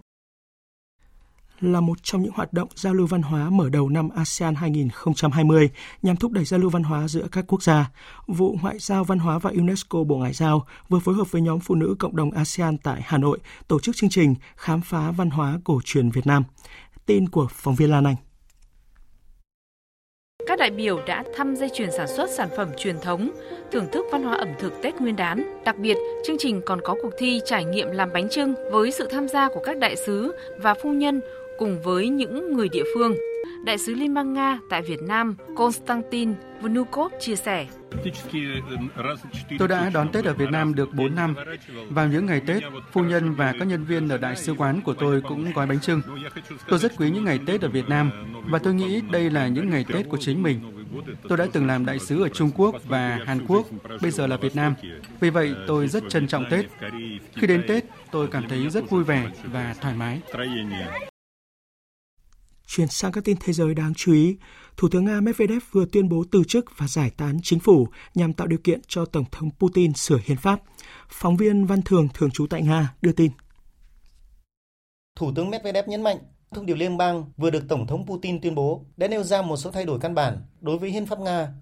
là 1.62 1.80
một 1.80 2.04
trong 2.04 2.22
những 2.22 2.32
hoạt 2.36 2.54
động 2.54 2.70
giao 2.76 2.94
lưu 2.94 3.08
văn 3.08 3.22
hóa 3.22 3.50
mở 3.50 3.70
đầu 3.70 3.90
năm 3.90 4.10
ASEAN 4.16 4.56
2020 4.56 5.70
nhằm 6.02 6.16
thúc 6.16 6.32
đẩy 6.32 6.46
giao 6.46 6.60
lưu 6.60 6.70
văn 6.70 6.84
hóa 6.84 7.08
giữa 7.08 7.28
các 7.32 7.46
quốc 7.48 7.64
gia. 7.64 7.92
Vụ 8.28 8.58
Ngoại 8.62 8.80
giao 8.80 9.04
Văn 9.04 9.20
hóa 9.20 9.40
và 9.40 9.50
UNESCO 9.50 10.04
Bộ 10.04 10.16
Ngoại 10.16 10.34
giao 10.34 10.66
vừa 10.90 11.00
phối 11.00 11.16
hợp 11.16 11.32
với 11.32 11.42
nhóm 11.42 11.60
phụ 11.60 11.76
nữ 11.76 11.96
cộng 12.00 12.16
đồng 12.16 12.32
ASEAN 12.32 12.78
tại 12.78 13.02
Hà 13.06 13.18
Nội 13.18 13.40
tổ 13.68 13.80
chức 13.80 13.96
chương 13.96 14.10
trình 14.10 14.36
Khám 14.56 14.82
phá 14.82 15.12
văn 15.12 15.30
hóa 15.30 15.60
cổ 15.64 15.80
truyền 15.86 16.10
Việt 16.10 16.28
Nam. 16.28 16.44
Tin 17.06 17.30
của 17.30 17.48
phóng 17.52 17.76
viên 17.76 17.92
Lan 17.92 18.04
Anh. 18.04 18.16
Các 20.48 20.60
đại 20.60 20.72
biểu 20.72 21.00
đã 21.08 21.24
thăm 21.36 21.56
dây 21.56 21.70
chuyền 21.74 21.92
sản 21.92 22.08
xuất 22.08 22.30
sản 22.30 22.50
phẩm 22.58 22.70
truyền 22.78 23.00
thống, 23.00 23.30
thưởng 23.72 23.86
thức 23.92 24.06
văn 24.12 24.24
hóa 24.24 24.38
ẩm 24.38 24.50
thực 24.60 24.74
Tết 24.82 24.96
Nguyên 24.96 25.16
đán. 25.16 25.62
Đặc 25.66 25.78
biệt, 25.78 25.98
chương 26.28 26.36
trình 26.40 26.62
còn 26.66 26.80
có 26.84 26.96
cuộc 27.02 27.12
thi 27.18 27.40
trải 27.46 27.66
nghiệm 27.66 27.88
làm 27.92 28.10
bánh 28.14 28.30
trưng 28.30 28.54
với 28.72 28.92
sự 28.92 29.08
tham 29.12 29.28
gia 29.28 29.50
của 29.50 29.62
các 29.66 29.78
đại 29.78 29.96
sứ 29.96 30.36
và 30.58 30.74
phu 30.84 30.94
nhân 30.94 31.22
cùng 31.62 31.82
với 31.82 32.10
những 32.10 32.54
người 32.54 32.70
địa 32.70 32.84
phương. 32.96 33.16
Đại 33.66 33.78
sứ 33.78 33.94
Liên 33.94 34.14
bang 34.14 34.34
Nga 34.34 34.60
tại 34.70 34.82
Việt 34.82 35.02
Nam 35.02 35.36
Konstantin 35.56 36.34
Vnukov 36.62 37.12
chia 37.20 37.36
sẻ. 37.36 37.68
Tôi 39.60 39.68
đã 39.68 39.90
đón 39.94 40.12
Tết 40.12 40.26
ở 40.26 40.34
Việt 40.34 40.50
Nam 40.52 40.76
được 40.76 40.94
4 40.94 41.16
năm. 41.16 41.36
Vào 41.90 42.08
những 42.08 42.26
ngày 42.26 42.42
Tết, 42.48 42.64
phu 42.92 43.04
nhân 43.04 43.36
và 43.36 43.54
các 43.60 43.66
nhân 43.66 43.86
viên 43.86 44.10
ở 44.10 44.18
đại 44.18 44.36
sứ 44.36 44.54
quán 44.54 44.82
của 44.82 44.94
tôi 44.94 45.22
cũng 45.22 45.54
gói 45.54 45.68
bánh 45.68 45.80
trưng. 45.80 46.02
Tôi 46.68 46.80
rất 46.80 46.92
quý 46.98 47.10
những 47.10 47.26
ngày 47.26 47.40
Tết 47.46 47.62
ở 47.62 47.70
Việt 47.70 47.90
Nam 47.90 48.12
và 48.50 48.60
tôi 48.60 48.74
nghĩ 48.74 49.02
đây 49.12 49.30
là 49.30 49.48
những 49.48 49.70
ngày 49.70 49.86
Tết 49.94 50.10
của 50.10 50.18
chính 50.18 50.44
mình. 50.44 50.60
Tôi 51.28 51.38
đã 51.38 51.48
từng 51.54 51.68
làm 51.68 51.86
đại 51.86 52.00
sứ 52.00 52.24
ở 52.24 52.30
Trung 52.30 52.52
Quốc 52.56 52.76
và 52.86 53.20
Hàn 53.26 53.46
Quốc, 53.48 53.68
bây 54.02 54.12
giờ 54.12 54.28
là 54.28 54.38
Việt 54.38 54.56
Nam. 54.56 54.74
Vì 55.20 55.30
vậy, 55.30 55.54
tôi 55.68 55.88
rất 55.88 56.04
trân 56.10 56.28
trọng 56.28 56.46
Tết. 56.50 56.66
Khi 57.36 57.48
đến 57.48 57.64
Tết, 57.68 57.86
tôi 58.12 58.28
cảm 58.28 58.50
thấy 58.50 58.70
rất 58.70 58.90
vui 58.90 59.04
vẻ 59.04 59.28
và 59.44 59.76
thoải 59.82 59.96
mái. 59.96 60.22
Chuyển 62.74 62.88
sang 62.88 63.12
các 63.12 63.24
tin 63.24 63.38
thế 63.40 63.54
giới 63.54 63.74
đáng 63.74 63.94
chú 63.94 64.14
ý, 64.14 64.38
Thủ 64.78 64.88
tướng 64.92 65.06
Nga 65.06 65.22
Medvedev 65.22 65.62
vừa 65.72 65.86
tuyên 65.92 66.10
bố 66.10 66.24
từ 66.32 66.44
chức 66.48 66.66
và 66.78 66.88
giải 66.88 67.10
tán 67.10 67.40
chính 67.44 67.60
phủ 67.60 67.88
nhằm 68.16 68.34
tạo 68.34 68.48
điều 68.48 68.60
kiện 68.64 68.82
cho 68.88 69.06
Tổng 69.06 69.26
thống 69.32 69.50
Putin 69.60 69.94
sửa 69.94 70.18
hiến 70.24 70.38
pháp. 70.38 70.62
Phóng 71.10 71.38
viên 71.38 71.66
Văn 71.66 71.82
Thường 71.82 72.08
thường 72.14 72.32
trú 72.32 72.48
tại 72.48 72.62
Nga 72.62 72.94
đưa 73.02 73.12
tin. 73.12 73.32
Thủ 75.20 75.32
tướng 75.36 75.50
Medvedev 75.50 75.88
nhấn 75.88 76.02
mạnh, 76.02 76.18
thông 76.52 76.66
điệp 76.66 76.74
liên 76.74 76.98
bang 76.98 77.26
vừa 77.38 77.50
được 77.50 77.64
Tổng 77.70 77.88
thống 77.88 78.06
Putin 78.08 78.42
tuyên 78.42 78.56
bố 78.56 78.86
đã 78.98 79.08
nêu 79.08 79.24
ra 79.24 79.42
một 79.42 79.58
số 79.58 79.72
thay 79.72 79.86
đổi 79.86 80.00
căn 80.00 80.16
bản 80.16 80.38
đối 80.62 80.78
với 80.78 80.92
hiến 80.92 81.06
pháp 81.06 81.20
Nga. 81.20 81.54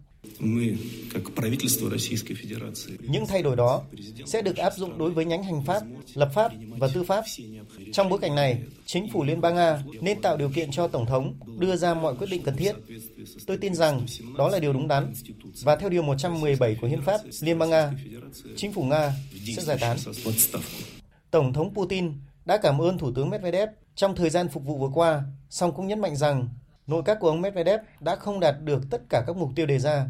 Những 2.99 3.27
thay 3.27 3.41
đổi 3.41 3.55
đó 3.55 3.84
sẽ 4.25 4.41
được 4.41 4.58
áp 4.58 4.73
dụng 4.77 4.97
đối 4.97 5.12
với 5.12 5.25
nhánh 5.25 5.43
hành 5.43 5.63
pháp, 5.65 5.84
lập 6.13 6.29
pháp 6.34 6.51
và 6.77 6.88
tư 6.93 7.03
pháp. 7.03 7.23
Trong 7.93 8.10
bối 8.10 8.19
cảnh 8.19 8.36
này, 8.36 8.62
chính 8.86 9.08
phủ 9.13 9.23
Liên 9.23 9.41
bang 9.41 9.55
Nga 9.55 9.84
nên 10.01 10.21
tạo 10.21 10.38
điều 10.38 10.49
kiện 10.49 10.71
cho 10.71 10.88
Tổng 10.88 11.05
thống 11.05 11.39
đưa 11.60 11.75
ra 11.75 11.93
mọi 11.93 12.15
quyết 12.15 12.27
định 12.29 12.43
cần 12.43 12.55
thiết. 12.58 12.75
Tôi 13.47 13.58
tin 13.58 13.75
rằng 13.75 14.05
đó 14.38 14.49
là 14.49 14.60
điều 14.60 14.73
đúng 14.73 14.88
đắn. 14.88 15.13
Và 15.63 15.75
theo 15.75 15.89
Điều 15.89 16.01
117 16.01 16.77
của 16.82 16.88
Hiến 16.88 17.01
pháp 17.01 17.21
Liên 17.41 17.60
bang 17.60 17.69
Nga, 17.69 17.91
chính 18.55 18.73
phủ 18.73 18.84
Nga 18.84 19.13
sẽ 19.55 19.63
giải 19.63 19.77
tán. 19.82 19.97
Tổng 21.32 21.53
thống 21.53 21.73
Putin 21.73 22.12
đã 22.45 22.58
cảm 22.58 22.82
ơn 22.82 22.97
Thủ 22.97 23.12
tướng 23.15 23.29
Medvedev 23.29 23.69
trong 23.95 24.15
thời 24.15 24.29
gian 24.29 24.49
phục 24.49 24.63
vụ 24.63 24.77
vừa 24.77 24.89
qua, 24.93 25.23
song 25.49 25.71
cũng 25.75 25.88
nhấn 25.88 25.99
mạnh 25.99 26.15
rằng 26.15 26.49
nội 26.89 27.02
các 27.06 27.17
của 27.19 27.30
ông 27.30 27.41
Medvedev 27.41 27.80
đã 27.99 28.15
không 28.15 28.39
đạt 28.39 28.56
được 28.63 28.82
tất 28.89 29.02
cả 29.10 29.23
các 29.28 29.36
mục 29.36 29.49
tiêu 29.56 29.65
đề 29.65 29.80
ra. 29.80 30.06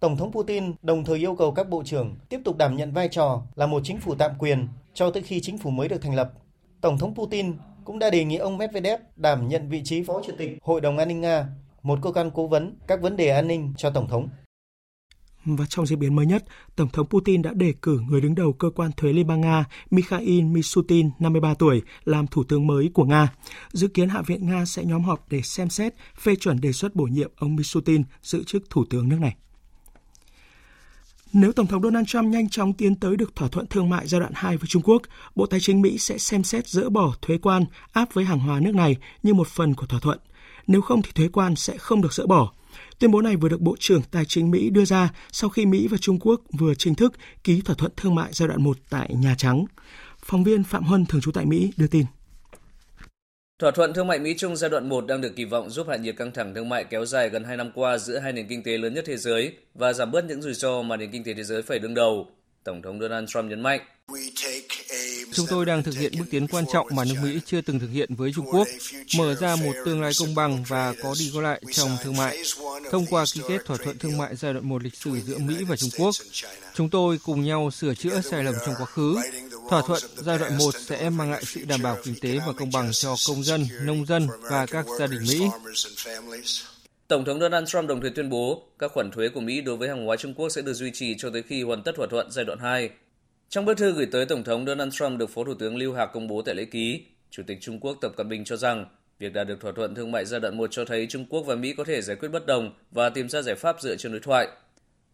Tổng 0.00 0.16
thống 0.16 0.32
Putin 0.32 0.72
đồng 0.82 1.04
thời 1.04 1.18
yêu 1.18 1.34
cầu 1.34 1.52
các 1.52 1.68
bộ 1.68 1.82
trưởng 1.84 2.16
tiếp 2.28 2.40
tục 2.44 2.56
đảm 2.56 2.76
nhận 2.76 2.92
vai 2.92 3.08
trò 3.08 3.42
là 3.54 3.66
một 3.66 3.80
chính 3.84 4.00
phủ 4.00 4.14
tạm 4.14 4.30
quyền 4.38 4.68
cho 4.94 5.10
tới 5.10 5.22
khi 5.22 5.40
chính 5.40 5.58
phủ 5.58 5.70
mới 5.70 5.88
được 5.88 6.02
thành 6.02 6.14
lập. 6.14 6.32
Tổng 6.80 6.98
thống 6.98 7.14
Putin 7.14 7.52
cũng 7.84 7.98
đã 7.98 8.10
đề 8.10 8.24
nghị 8.24 8.36
ông 8.36 8.58
Medvedev 8.58 9.00
đảm 9.16 9.48
nhận 9.48 9.68
vị 9.68 9.82
trí 9.84 10.02
Phó 10.02 10.22
Chủ 10.26 10.32
tịch 10.38 10.58
Hội 10.62 10.80
đồng 10.80 10.98
An 10.98 11.08
ninh 11.08 11.20
Nga, 11.20 11.46
một 11.82 11.98
cơ 12.02 12.12
quan 12.12 12.30
cố 12.30 12.46
vấn 12.46 12.76
các 12.86 13.00
vấn 13.00 13.16
đề 13.16 13.28
an 13.28 13.48
ninh 13.48 13.74
cho 13.76 13.90
Tổng 13.90 14.08
thống. 14.08 14.28
Và 15.44 15.66
trong 15.66 15.86
diễn 15.86 15.98
biến 15.98 16.16
mới 16.16 16.26
nhất, 16.26 16.44
Tổng 16.76 16.88
thống 16.88 17.06
Putin 17.06 17.42
đã 17.42 17.50
đề 17.54 17.74
cử 17.82 18.00
người 18.08 18.20
đứng 18.20 18.34
đầu 18.34 18.52
cơ 18.52 18.70
quan 18.70 18.90
thuế 18.96 19.12
Liên 19.12 19.26
bang 19.26 19.40
Nga 19.40 19.64
Mikhail 19.90 20.42
Mishutin, 20.42 21.10
53 21.18 21.54
tuổi, 21.54 21.82
làm 22.04 22.26
thủ 22.26 22.44
tướng 22.44 22.66
mới 22.66 22.90
của 22.94 23.04
Nga. 23.04 23.32
Dự 23.72 23.88
kiến 23.88 24.08
Hạ 24.08 24.22
viện 24.22 24.46
Nga 24.46 24.64
sẽ 24.64 24.84
nhóm 24.84 25.02
họp 25.02 25.28
để 25.30 25.42
xem 25.42 25.70
xét 25.70 25.94
phê 26.20 26.36
chuẩn 26.36 26.60
đề 26.60 26.72
xuất 26.72 26.94
bổ 26.94 27.04
nhiệm 27.04 27.30
ông 27.36 27.56
Mishutin 27.56 28.02
giữ 28.22 28.44
chức 28.44 28.70
thủ 28.70 28.84
tướng 28.90 29.08
nước 29.08 29.18
này. 29.20 29.36
Nếu 31.32 31.52
Tổng 31.52 31.66
thống 31.66 31.82
Donald 31.82 32.06
Trump 32.06 32.24
nhanh 32.24 32.48
chóng 32.48 32.72
tiến 32.72 32.94
tới 32.94 33.16
được 33.16 33.36
thỏa 33.36 33.48
thuận 33.48 33.66
thương 33.66 33.88
mại 33.88 34.06
giai 34.06 34.20
đoạn 34.20 34.32
2 34.34 34.56
với 34.56 34.68
Trung 34.68 34.82
Quốc, 34.82 35.02
Bộ 35.34 35.46
Tài 35.46 35.60
chính 35.60 35.82
Mỹ 35.82 35.98
sẽ 35.98 36.18
xem 36.18 36.44
xét 36.44 36.68
dỡ 36.68 36.90
bỏ 36.90 37.14
thuế 37.22 37.38
quan 37.38 37.64
áp 37.92 38.14
với 38.14 38.24
hàng 38.24 38.38
hóa 38.38 38.60
nước 38.60 38.74
này 38.74 38.96
như 39.22 39.34
một 39.34 39.48
phần 39.48 39.74
của 39.74 39.86
thỏa 39.86 40.00
thuận. 40.00 40.18
Nếu 40.66 40.80
không 40.80 41.02
thì 41.02 41.10
thuế 41.14 41.28
quan 41.28 41.56
sẽ 41.56 41.78
không 41.78 42.02
được 42.02 42.12
dỡ 42.12 42.26
bỏ. 42.26 42.52
Tuyên 42.98 43.10
bố 43.10 43.20
này 43.20 43.36
vừa 43.36 43.48
được 43.48 43.60
Bộ 43.60 43.76
trưởng 43.78 44.02
Tài 44.10 44.24
chính 44.24 44.50
Mỹ 44.50 44.70
đưa 44.70 44.84
ra 44.84 45.08
sau 45.32 45.50
khi 45.50 45.66
Mỹ 45.66 45.88
và 45.90 45.98
Trung 46.00 46.18
Quốc 46.20 46.40
vừa 46.58 46.74
chính 46.74 46.94
thức 46.94 47.12
ký 47.44 47.60
thỏa 47.60 47.76
thuận 47.76 47.92
thương 47.96 48.14
mại 48.14 48.28
giai 48.32 48.48
đoạn 48.48 48.62
1 48.62 48.76
tại 48.90 49.10
Nhà 49.14 49.34
Trắng. 49.38 49.64
Phóng 50.24 50.44
viên 50.44 50.64
Phạm 50.64 50.84
Huân 50.84 51.06
thường 51.06 51.20
trú 51.20 51.32
tại 51.32 51.46
Mỹ 51.46 51.72
đưa 51.76 51.86
tin. 51.86 52.06
Thỏa 53.58 53.70
thuận 53.70 53.94
thương 53.94 54.06
mại 54.06 54.18
Mỹ-Trung 54.18 54.56
giai 54.56 54.70
đoạn 54.70 54.88
1 54.88 55.06
đang 55.06 55.20
được 55.20 55.32
kỳ 55.36 55.44
vọng 55.44 55.70
giúp 55.70 55.86
hạ 55.88 55.96
nhiệt 55.96 56.16
căng 56.16 56.32
thẳng 56.32 56.54
thương 56.54 56.68
mại 56.68 56.84
kéo 56.84 57.06
dài 57.06 57.28
gần 57.28 57.44
2 57.44 57.56
năm 57.56 57.70
qua 57.74 57.98
giữa 57.98 58.18
hai 58.18 58.32
nền 58.32 58.48
kinh 58.48 58.62
tế 58.62 58.78
lớn 58.78 58.94
nhất 58.94 59.04
thế 59.06 59.16
giới 59.16 59.52
và 59.74 59.92
giảm 59.92 60.10
bớt 60.10 60.24
những 60.24 60.42
rủi 60.42 60.54
ro 60.54 60.82
mà 60.82 60.96
nền 60.96 61.10
kinh 61.10 61.24
tế 61.24 61.34
thế 61.34 61.44
giới 61.44 61.62
phải 61.62 61.78
đương 61.78 61.94
đầu. 61.94 62.26
Tổng 62.64 62.82
thống 62.82 63.00
Donald 63.00 63.28
Trump 63.28 63.44
nhấn 63.44 63.60
mạnh. 63.60 63.80
Chúng 65.32 65.46
tôi 65.46 65.66
đang 65.66 65.82
thực 65.82 65.94
hiện 65.94 66.12
bước 66.18 66.24
tiến 66.30 66.46
quan 66.46 66.64
trọng 66.72 66.86
mà 66.90 67.04
nước 67.04 67.14
Mỹ 67.22 67.40
chưa 67.46 67.60
từng 67.60 67.80
thực 67.80 67.90
hiện 67.92 68.14
với 68.14 68.32
Trung 68.34 68.46
Quốc, 68.52 68.68
mở 69.18 69.34
ra 69.34 69.56
một 69.56 69.72
tương 69.84 70.02
lai 70.02 70.12
công 70.18 70.34
bằng 70.34 70.64
và 70.68 70.94
có 71.02 71.14
đi 71.18 71.30
có 71.34 71.40
lại 71.40 71.62
trong 71.72 71.96
thương 72.02 72.16
mại. 72.16 72.38
Thông 72.90 73.06
qua 73.06 73.24
ký 73.32 73.40
kết 73.48 73.64
thỏa 73.64 73.76
thuận 73.76 73.98
thương 73.98 74.18
mại 74.18 74.36
giai 74.36 74.52
đoạn 74.52 74.68
một 74.68 74.82
lịch 74.82 74.96
sử 74.96 75.20
giữa 75.20 75.38
Mỹ 75.38 75.64
và 75.68 75.76
Trung 75.76 75.90
Quốc, 75.98 76.14
chúng 76.74 76.90
tôi 76.90 77.18
cùng 77.24 77.44
nhau 77.44 77.70
sửa 77.70 77.94
chữa 77.94 78.20
sai 78.20 78.44
lầm 78.44 78.54
trong 78.66 78.74
quá 78.78 78.86
khứ. 78.86 79.16
Thỏa 79.70 79.82
thuận 79.86 80.02
giai 80.16 80.38
đoạn 80.38 80.58
1 80.58 80.74
sẽ 80.80 81.10
mang 81.10 81.30
lại 81.30 81.42
sự 81.44 81.64
đảm 81.64 81.82
bảo 81.82 81.96
kinh 82.04 82.14
tế 82.20 82.38
và 82.46 82.52
công 82.52 82.70
bằng 82.72 82.90
cho 82.92 83.14
công 83.28 83.42
dân, 83.44 83.66
nông 83.82 84.06
dân 84.06 84.28
và 84.40 84.66
các 84.66 84.86
gia 84.98 85.06
đình 85.06 85.20
Mỹ. 85.28 85.40
Tổng 87.08 87.24
thống 87.24 87.40
Donald 87.40 87.68
Trump 87.68 87.88
đồng 87.88 88.00
thời 88.00 88.10
tuyên 88.10 88.30
bố 88.30 88.62
các 88.78 88.92
khoản 88.94 89.10
thuế 89.10 89.28
của 89.28 89.40
Mỹ 89.40 89.60
đối 89.60 89.76
với 89.76 89.88
hàng 89.88 90.06
hóa 90.06 90.16
Trung 90.16 90.34
Quốc 90.34 90.48
sẽ 90.48 90.62
được 90.62 90.72
duy 90.72 90.90
trì 90.94 91.14
cho 91.18 91.30
tới 91.30 91.42
khi 91.42 91.62
hoàn 91.62 91.82
tất 91.82 91.92
thỏa 91.96 92.06
thuận 92.10 92.30
giai 92.30 92.44
đoạn 92.44 92.58
2. 92.58 92.90
Trong 93.50 93.64
bức 93.64 93.78
thư 93.78 93.92
gửi 93.92 94.06
tới 94.06 94.26
Tổng 94.26 94.44
thống 94.44 94.66
Donald 94.66 94.94
Trump 94.94 95.18
được 95.18 95.30
Phó 95.30 95.44
Thủ 95.44 95.54
tướng 95.54 95.76
Lưu 95.76 95.94
Hạc 95.94 96.12
công 96.12 96.26
bố 96.26 96.42
tại 96.42 96.54
lễ 96.54 96.64
ký, 96.64 97.04
Chủ 97.30 97.42
tịch 97.46 97.58
Trung 97.60 97.80
Quốc 97.80 97.98
Tập 98.00 98.12
Cận 98.16 98.28
Bình 98.28 98.44
cho 98.44 98.56
rằng 98.56 98.86
việc 99.18 99.32
đạt 99.32 99.46
được 99.46 99.60
thỏa 99.60 99.72
thuận 99.72 99.94
thương 99.94 100.12
mại 100.12 100.24
giai 100.24 100.40
đoạn 100.40 100.56
1 100.56 100.70
cho 100.70 100.84
thấy 100.84 101.06
Trung 101.06 101.24
Quốc 101.28 101.42
và 101.42 101.54
Mỹ 101.54 101.74
có 101.76 101.84
thể 101.84 102.02
giải 102.02 102.16
quyết 102.16 102.28
bất 102.28 102.46
đồng 102.46 102.72
và 102.90 103.08
tìm 103.08 103.28
ra 103.28 103.42
giải 103.42 103.54
pháp 103.54 103.80
dựa 103.80 103.96
trên 103.96 104.12
đối 104.12 104.20
thoại. 104.20 104.48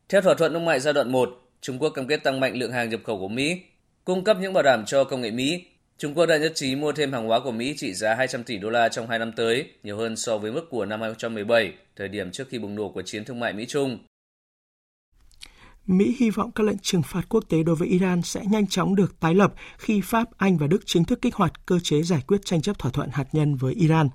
Theo 0.09 0.21
thỏa 0.21 0.35
thuận 0.35 0.53
thương 0.53 0.65
mại 0.65 0.81
giai 0.81 0.95
đoạn 0.95 1.13
1, 1.13 1.43
Trung 1.61 1.79
Quốc 1.79 1.91
cam 1.91 2.07
kết 2.07 2.17
tăng 2.17 2.41
mạnh 2.41 2.57
lượng 2.57 2.73
hàng 2.73 2.91
nhập 2.91 3.01
khẩu 3.05 3.19
của 3.19 3.29
Mỹ, 3.29 3.61
cung 4.05 4.25
cấp 4.25 4.37
những 4.41 4.53
bảo 4.53 4.63
đảm 4.63 4.85
cho 4.87 5.05
công 5.05 5.21
nghệ 5.21 5.31
Mỹ. 5.31 5.65
Trung 5.99 6.15
Quốc 6.15 6.27
đã 6.27 6.37
nhất 6.37 6.53
trí 6.55 6.77
mua 6.77 6.93
thêm 6.93 7.13
hàng 7.13 7.27
hóa 7.27 7.41
của 7.41 7.53
Mỹ 7.53 7.75
trị 7.77 7.95
giá 7.95 8.15
200 8.15 8.45
tỷ 8.45 8.59
đô 8.59 8.71
la 8.71 8.89
trong 8.89 9.09
2 9.09 9.19
năm 9.19 9.33
tới, 9.33 9.67
nhiều 9.83 9.97
hơn 9.97 10.17
so 10.17 10.39
với 10.39 10.53
mức 10.53 10.71
của 10.71 10.85
năm 10.85 11.01
2017, 11.01 11.73
thời 11.97 12.09
điểm 12.09 12.31
trước 12.31 12.49
khi 12.49 12.59
bùng 12.59 12.75
nổ 12.75 12.89
của 12.89 13.03
chiến 13.03 13.25
thương 13.25 13.41
mại 13.41 13.53
Mỹ-Trung. 13.53 13.99
Mỹ 15.87 16.17
hy 16.19 16.31
vọng 16.31 16.51
các 16.53 16.65
lệnh 16.65 16.79
trừng 16.79 17.03
phạt 17.03 17.29
quốc 17.29 17.45
tế 17.49 17.63
đối 17.63 17.77
với 17.77 17.89
Iran 17.89 18.23
sẽ 18.23 18.45
nhanh 18.51 18.67
chóng 18.67 18.95
được 18.95 19.21
tái 19.21 19.35
lập 19.35 19.55
khi 19.79 20.01
Pháp, 20.01 20.29
Anh 20.37 20.59
và 20.59 20.67
Đức 20.67 20.79
chính 20.87 21.05
thức 21.05 21.23
kích 21.23 21.35
hoạt 21.35 21.67
cơ 21.67 21.79
chế 21.83 22.03
giải 22.03 22.23
quyết 22.27 22.45
tranh 22.45 22.63
chấp 22.63 22.79
thỏa 22.79 22.91
thuận 22.91 23.11
hạt 23.13 23.29
nhân 23.33 23.57
với 23.57 23.75
Iran. 23.75 24.09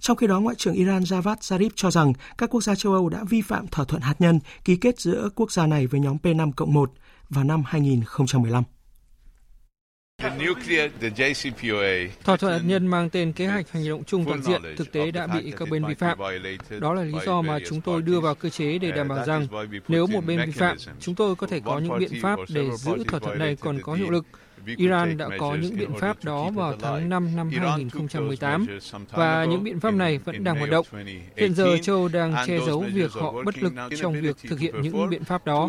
Trong 0.00 0.16
khi 0.16 0.26
đó, 0.26 0.40
Ngoại 0.40 0.56
trưởng 0.58 0.74
Iran 0.74 1.02
Javad 1.02 1.36
Zarif 1.36 1.70
cho 1.74 1.90
rằng 1.90 2.12
các 2.38 2.50
quốc 2.50 2.60
gia 2.60 2.74
châu 2.74 2.92
Âu 2.92 3.08
đã 3.08 3.24
vi 3.24 3.40
phạm 3.40 3.66
thỏa 3.66 3.84
thuận 3.84 4.02
hạt 4.02 4.14
nhân 4.18 4.40
ký 4.64 4.76
kết 4.76 5.00
giữa 5.00 5.28
quốc 5.34 5.52
gia 5.52 5.66
này 5.66 5.86
với 5.86 6.00
nhóm 6.00 6.16
P5 6.22 6.66
1 6.66 6.92
vào 7.30 7.44
năm 7.44 7.62
2015. 7.66 8.64
Thỏa 12.24 12.36
thuận 12.36 12.52
hạt 12.52 12.60
nhân 12.64 12.86
mang 12.86 13.10
tên 13.10 13.32
kế 13.32 13.46
hoạch 13.46 13.70
hành 13.70 13.88
động 13.88 14.04
chung 14.04 14.24
toàn 14.24 14.42
diện 14.42 14.62
thực 14.76 14.92
tế 14.92 15.10
đã 15.10 15.26
bị 15.26 15.52
các 15.58 15.70
bên 15.70 15.84
vi 15.84 15.94
phạm. 15.94 16.18
Đó 16.80 16.94
là 16.94 17.02
lý 17.02 17.14
do 17.26 17.42
mà 17.42 17.58
chúng 17.68 17.80
tôi 17.80 18.02
đưa 18.02 18.20
vào 18.20 18.34
cơ 18.34 18.48
chế 18.48 18.78
để 18.78 18.90
đảm 18.92 19.08
bảo 19.08 19.24
rằng 19.24 19.46
nếu 19.88 20.06
một 20.06 20.26
bên 20.26 20.40
vi 20.46 20.52
phạm, 20.52 20.76
chúng 21.00 21.14
tôi 21.14 21.36
có 21.36 21.46
thể 21.46 21.60
có 21.60 21.78
những 21.78 21.98
biện 21.98 22.12
pháp 22.22 22.38
để 22.48 22.68
giữ 22.76 23.04
thỏa 23.08 23.20
thuận 23.20 23.38
này 23.38 23.56
còn 23.56 23.80
có 23.82 23.94
hiệu 23.94 24.10
lực. 24.10 24.26
Iran 24.76 25.16
đã 25.16 25.28
có 25.38 25.56
những 25.62 25.78
biện 25.78 25.90
pháp 25.98 26.24
đó 26.24 26.50
vào 26.50 26.76
tháng 26.82 27.08
5 27.08 27.36
năm 27.36 27.50
2018 27.50 28.66
và 29.10 29.44
những 29.44 29.64
biện 29.64 29.80
pháp 29.80 29.94
này 29.94 30.18
vẫn 30.18 30.44
đang 30.44 30.58
hoạt 30.58 30.70
động. 30.70 30.86
Hiện 31.36 31.54
giờ 31.54 31.78
châu 31.82 32.08
đang 32.08 32.34
che 32.46 32.58
giấu 32.66 32.84
việc 32.92 33.12
họ 33.12 33.32
bất 33.44 33.62
lực 33.62 33.72
trong 33.98 34.20
việc 34.20 34.36
thực 34.48 34.58
hiện 34.58 34.74
những 34.82 35.08
biện 35.10 35.24
pháp 35.24 35.46
đó. 35.46 35.68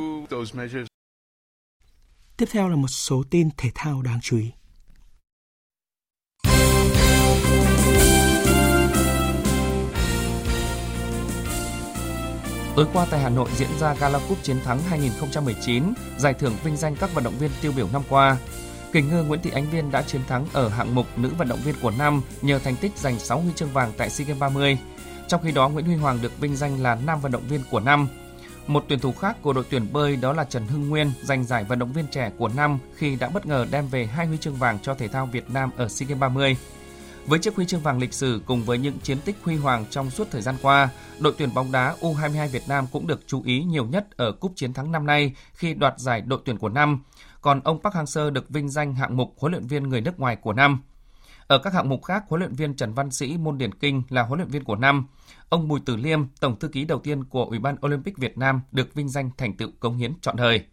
Tiếp 2.40 2.50
theo 2.52 2.70
là 2.70 2.76
một 2.76 2.88
số 2.88 3.24
tin 3.30 3.50
thể 3.58 3.70
thao 3.76 4.02
đáng 4.02 4.20
chú 4.22 4.38
ý. 4.38 4.52
Tối 12.76 12.88
qua 12.94 13.08
tại 13.12 13.20
Hà 13.20 13.30
Nội 13.30 13.50
diễn 13.56 13.70
ra 13.80 13.94
Gala 13.94 14.20
Cup 14.30 14.44
Chiến 14.44 14.60
thắng 14.64 14.80
2019, 14.82 15.84
giải 16.18 16.34
thưởng 16.34 16.54
vinh 16.64 16.78
danh 16.78 16.96
các 16.96 17.14
vận 17.14 17.24
động 17.24 17.38
viên 17.40 17.52
tiêu 17.62 17.72
biểu 17.76 17.88
năm 17.94 18.02
qua. 18.10 18.38
Kình 18.92 19.10
ngư 19.10 19.24
Nguyễn 19.24 19.42
Thị 19.42 19.52
Ánh 19.54 19.70
Viên 19.70 19.92
đã 19.92 20.02
chiến 20.02 20.22
thắng 20.28 20.46
ở 20.54 20.70
hạng 20.70 20.96
mục 20.96 21.06
nữ 21.18 21.32
vận 21.38 21.48
động 21.48 21.60
viên 21.66 21.76
của 21.82 21.92
năm 21.92 22.22
nhờ 22.42 22.60
thành 22.60 22.76
tích 22.76 22.92
giành 22.98 23.20
6 23.20 23.40
huy 23.40 23.52
chương 23.56 23.74
vàng 23.74 23.92
tại 23.98 24.10
SEA 24.10 24.28
Games 24.28 24.42
30. 24.42 24.78
Trong 25.28 25.42
khi 25.44 25.52
đó, 25.52 25.70
Nguyễn 25.70 25.86
Huy 25.86 25.96
Hoàng 25.96 26.20
được 26.22 26.40
vinh 26.40 26.56
danh 26.56 26.82
là 26.82 26.96
nam 26.96 27.22
vận 27.22 27.32
động 27.32 27.48
viên 27.50 27.62
của 27.72 27.80
năm 27.80 28.08
một 28.70 28.86
tuyển 28.88 29.00
thủ 29.00 29.14
khác 29.14 29.38
của 29.42 29.54
đội 29.54 29.64
tuyển 29.70 29.94
bơi 29.94 30.16
đó 30.16 30.34
là 30.34 30.44
Trần 30.44 30.68
Hưng 30.68 30.90
Nguyên 30.90 31.12
giành 31.22 31.44
giải 31.44 31.64
vận 31.64 31.80
động 31.80 31.94
viên 31.94 32.08
trẻ 32.08 32.32
của 32.38 32.48
năm 32.48 32.80
khi 32.96 33.16
đã 33.16 33.30
bất 33.30 33.46
ngờ 33.46 33.66
đem 33.72 33.88
về 33.88 34.06
hai 34.06 34.26
huy 34.26 34.38
chương 34.38 34.56
vàng 34.56 34.80
cho 34.80 34.94
thể 34.94 35.08
thao 35.08 35.26
Việt 35.26 35.50
Nam 35.50 35.70
ở 35.78 35.88
SEA 35.88 36.08
Games 36.08 36.22
30. 36.22 36.58
Với 37.26 37.40
chiếc 37.40 37.56
huy 37.56 37.66
chương 37.66 37.82
vàng 37.82 38.00
lịch 38.00 38.14
sử 38.14 38.42
cùng 38.46 38.64
với 38.64 38.78
những 38.78 39.00
chiến 39.00 39.18
tích 39.26 39.36
huy 39.44 39.56
hoàng 39.56 39.86
trong 39.90 40.10
suốt 40.10 40.28
thời 40.32 40.42
gian 40.42 40.56
qua, 40.62 40.90
đội 41.20 41.34
tuyển 41.38 41.54
bóng 41.54 41.72
đá 41.72 41.96
U22 42.02 42.48
Việt 42.48 42.64
Nam 42.68 42.86
cũng 42.92 43.08
được 43.08 43.28
chú 43.28 43.42
ý 43.46 43.64
nhiều 43.64 43.86
nhất 43.86 44.08
ở 44.18 44.32
cúp 44.32 44.52
chiến 44.56 44.74
thắng 44.74 44.92
năm 44.92 45.06
nay 45.06 45.34
khi 45.54 45.74
đoạt 45.74 45.94
giải 46.00 46.22
đội 46.22 46.40
tuyển 46.46 46.58
của 46.58 46.70
năm. 46.70 47.04
Còn 47.42 47.62
ông 47.64 47.80
Park 47.84 47.96
Hang-seo 47.96 48.30
được 48.30 48.50
vinh 48.50 48.70
danh 48.70 48.96
hạng 48.96 49.18
mục 49.18 49.34
huấn 49.38 49.52
luyện 49.52 49.68
viên 49.68 49.84
người 49.84 50.02
nước 50.02 50.20
ngoài 50.20 50.36
của 50.36 50.54
năm. 50.54 50.82
Ở 51.50 51.58
các 51.58 51.74
hạng 51.74 51.90
mục 51.90 52.04
khác, 52.04 52.24
huấn 52.28 52.40
luyện 52.40 52.54
viên 52.54 52.76
Trần 52.76 52.94
Văn 52.94 53.12
Sĩ 53.12 53.38
môn 53.38 53.58
điển 53.58 53.74
kinh 53.74 54.04
là 54.10 54.24
huấn 54.24 54.40
luyện 54.40 54.50
viên 54.50 54.64
của 54.64 54.76
năm. 54.76 55.08
Ông 55.50 55.68
Bùi 55.68 55.80
Tử 55.80 55.96
Liêm, 55.96 56.20
tổng 56.40 56.60
thư 56.60 56.68
ký 56.68 56.86
đầu 56.86 57.00
tiên 57.00 57.24
của 57.24 57.46
Ủy 57.46 57.60
ban 57.60 57.76
Olympic 57.86 58.18
Việt 58.18 58.38
Nam 58.38 58.62
được 58.72 58.94
vinh 58.94 59.10
danh 59.10 59.30
thành 59.38 59.58
tựu 59.58 59.70
công 59.80 59.98
hiến 59.98 60.14
trọn 60.22 60.36
đời. 60.36 60.66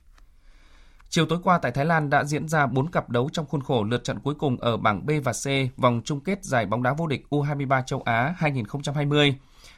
Chiều 1.09 1.27
tối 1.27 1.39
qua 1.45 1.59
tại 1.59 1.73
Thái 1.73 1.85
Lan 1.85 2.11
đã 2.11 2.25
diễn 2.25 2.49
ra 2.49 2.67
4 2.67 2.91
cặp 2.91 3.11
đấu 3.11 3.29
trong 3.33 3.47
khuôn 3.47 3.63
khổ 3.63 3.85
lượt 3.85 4.05
trận 4.05 4.21
cuối 4.21 4.35
cùng 4.35 4.57
ở 4.57 4.77
bảng 4.77 5.07
B 5.07 5.11
và 5.25 5.33
C 5.33 5.47
vòng 5.77 6.01
chung 6.05 6.21
kết 6.21 6.45
giải 6.45 6.67
bóng 6.67 6.83
đá 6.83 6.93
vô 6.93 7.07
địch 7.07 7.27
U23 7.31 7.83
châu 7.83 8.03
Á 8.03 8.35
2020. 8.39 9.35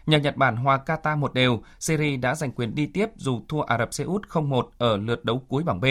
Nhà 0.06 0.18
Nhật 0.18 0.36
Bản 0.36 0.56
hòa 0.56 0.80
Qatar 0.86 1.18
một 1.18 1.34
đều, 1.34 1.62
Syria 1.80 2.16
đã 2.16 2.34
giành 2.34 2.52
quyền 2.52 2.74
đi 2.74 2.86
tiếp 2.86 3.06
dù 3.16 3.40
thua 3.48 3.62
Ả 3.62 3.78
Rập 3.78 3.94
Xê 3.94 4.04
Út 4.04 4.28
0-1 4.28 4.68
ở 4.78 4.96
lượt 4.96 5.24
đấu 5.24 5.42
cuối 5.48 5.62
bảng 5.62 5.80
B. 5.80 5.84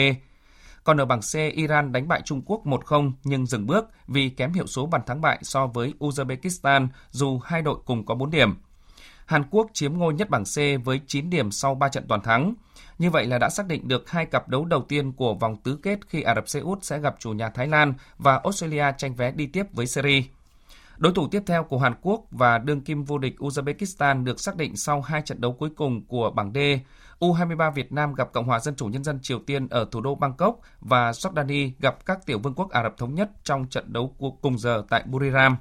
Còn 0.84 1.00
ở 1.00 1.04
bảng 1.04 1.20
C, 1.20 1.34
Iran 1.34 1.92
đánh 1.92 2.08
bại 2.08 2.22
Trung 2.24 2.42
Quốc 2.46 2.66
1-0 2.66 3.12
nhưng 3.24 3.46
dừng 3.46 3.66
bước 3.66 3.84
vì 4.06 4.28
kém 4.28 4.52
hiệu 4.52 4.66
số 4.66 4.86
bàn 4.86 5.00
thắng 5.06 5.20
bại 5.20 5.38
so 5.42 5.66
với 5.66 5.94
Uzbekistan 5.98 6.88
dù 7.10 7.38
hai 7.44 7.62
đội 7.62 7.78
cùng 7.84 8.06
có 8.06 8.14
4 8.14 8.30
điểm. 8.30 8.54
Hàn 9.26 9.42
Quốc 9.50 9.66
chiếm 9.72 9.98
ngôi 9.98 10.14
nhất 10.14 10.30
bảng 10.30 10.44
C 10.44 10.84
với 10.84 11.00
9 11.06 11.30
điểm 11.30 11.50
sau 11.50 11.74
3 11.74 11.88
trận 11.88 12.04
toàn 12.08 12.22
thắng. 12.22 12.54
Như 12.98 13.10
vậy 13.10 13.26
là 13.26 13.38
đã 13.38 13.50
xác 13.50 13.66
định 13.66 13.88
được 13.88 14.10
hai 14.10 14.26
cặp 14.26 14.48
đấu 14.48 14.64
đầu 14.64 14.84
tiên 14.88 15.12
của 15.12 15.34
vòng 15.34 15.56
tứ 15.56 15.78
kết 15.82 15.98
khi 16.08 16.22
Ả 16.22 16.34
Rập 16.34 16.48
Xê 16.48 16.60
Út 16.60 16.84
sẽ 16.84 16.98
gặp 16.98 17.16
chủ 17.18 17.32
nhà 17.32 17.50
Thái 17.50 17.66
Lan 17.66 17.94
và 18.18 18.40
Australia 18.44 18.84
tranh 18.98 19.14
vé 19.14 19.30
đi 19.30 19.46
tiếp 19.46 19.64
với 19.72 19.86
Syria. 19.86 20.22
Đối 20.98 21.12
thủ 21.12 21.28
tiếp 21.28 21.42
theo 21.46 21.64
của 21.64 21.78
Hàn 21.78 21.94
Quốc 22.02 22.24
và 22.30 22.58
đương 22.58 22.80
kim 22.80 23.04
vô 23.04 23.18
địch 23.18 23.34
Uzbekistan 23.38 24.24
được 24.24 24.40
xác 24.40 24.56
định 24.56 24.76
sau 24.76 25.00
hai 25.00 25.22
trận 25.22 25.40
đấu 25.40 25.52
cuối 25.52 25.70
cùng 25.76 26.04
của 26.06 26.30
bảng 26.30 26.52
D. 26.52 26.58
U23 27.20 27.70
Việt 27.72 27.92
Nam 27.92 28.14
gặp 28.14 28.32
Cộng 28.32 28.44
hòa 28.44 28.60
Dân 28.60 28.76
chủ 28.76 28.86
Nhân 28.86 29.04
dân 29.04 29.18
Triều 29.22 29.38
Tiên 29.38 29.68
ở 29.68 29.86
thủ 29.90 30.00
đô 30.00 30.14
Bangkok 30.14 30.60
và 30.80 31.10
Jordani 31.10 31.70
gặp 31.78 32.06
các 32.06 32.26
tiểu 32.26 32.38
vương 32.38 32.54
quốc 32.54 32.70
Ả 32.70 32.82
Rập 32.82 32.96
Thống 32.98 33.14
Nhất 33.14 33.30
trong 33.44 33.66
trận 33.66 33.92
đấu 33.92 34.14
cùng 34.42 34.58
giờ 34.58 34.82
tại 34.90 35.02
Buriram. 35.06 35.56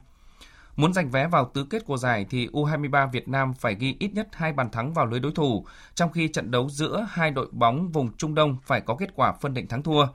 Muốn 0.75 0.93
giành 0.93 1.09
vé 1.09 1.27
vào 1.27 1.51
tứ 1.53 1.63
kết 1.63 1.85
của 1.85 1.97
giải 1.97 2.25
thì 2.29 2.47
U23 2.47 3.09
Việt 3.09 3.27
Nam 3.27 3.53
phải 3.53 3.75
ghi 3.75 3.95
ít 3.99 4.13
nhất 4.13 4.27
hai 4.31 4.53
bàn 4.53 4.69
thắng 4.71 4.93
vào 4.93 5.05
lưới 5.05 5.19
đối 5.19 5.31
thủ, 5.31 5.65
trong 5.95 6.11
khi 6.11 6.27
trận 6.27 6.51
đấu 6.51 6.69
giữa 6.69 7.07
hai 7.09 7.31
đội 7.31 7.47
bóng 7.51 7.91
vùng 7.91 8.17
Trung 8.17 8.35
Đông 8.35 8.57
phải 8.63 8.81
có 8.81 8.95
kết 8.95 9.09
quả 9.15 9.31
phân 9.41 9.53
định 9.53 9.67
thắng 9.67 9.83
thua. 9.83 10.07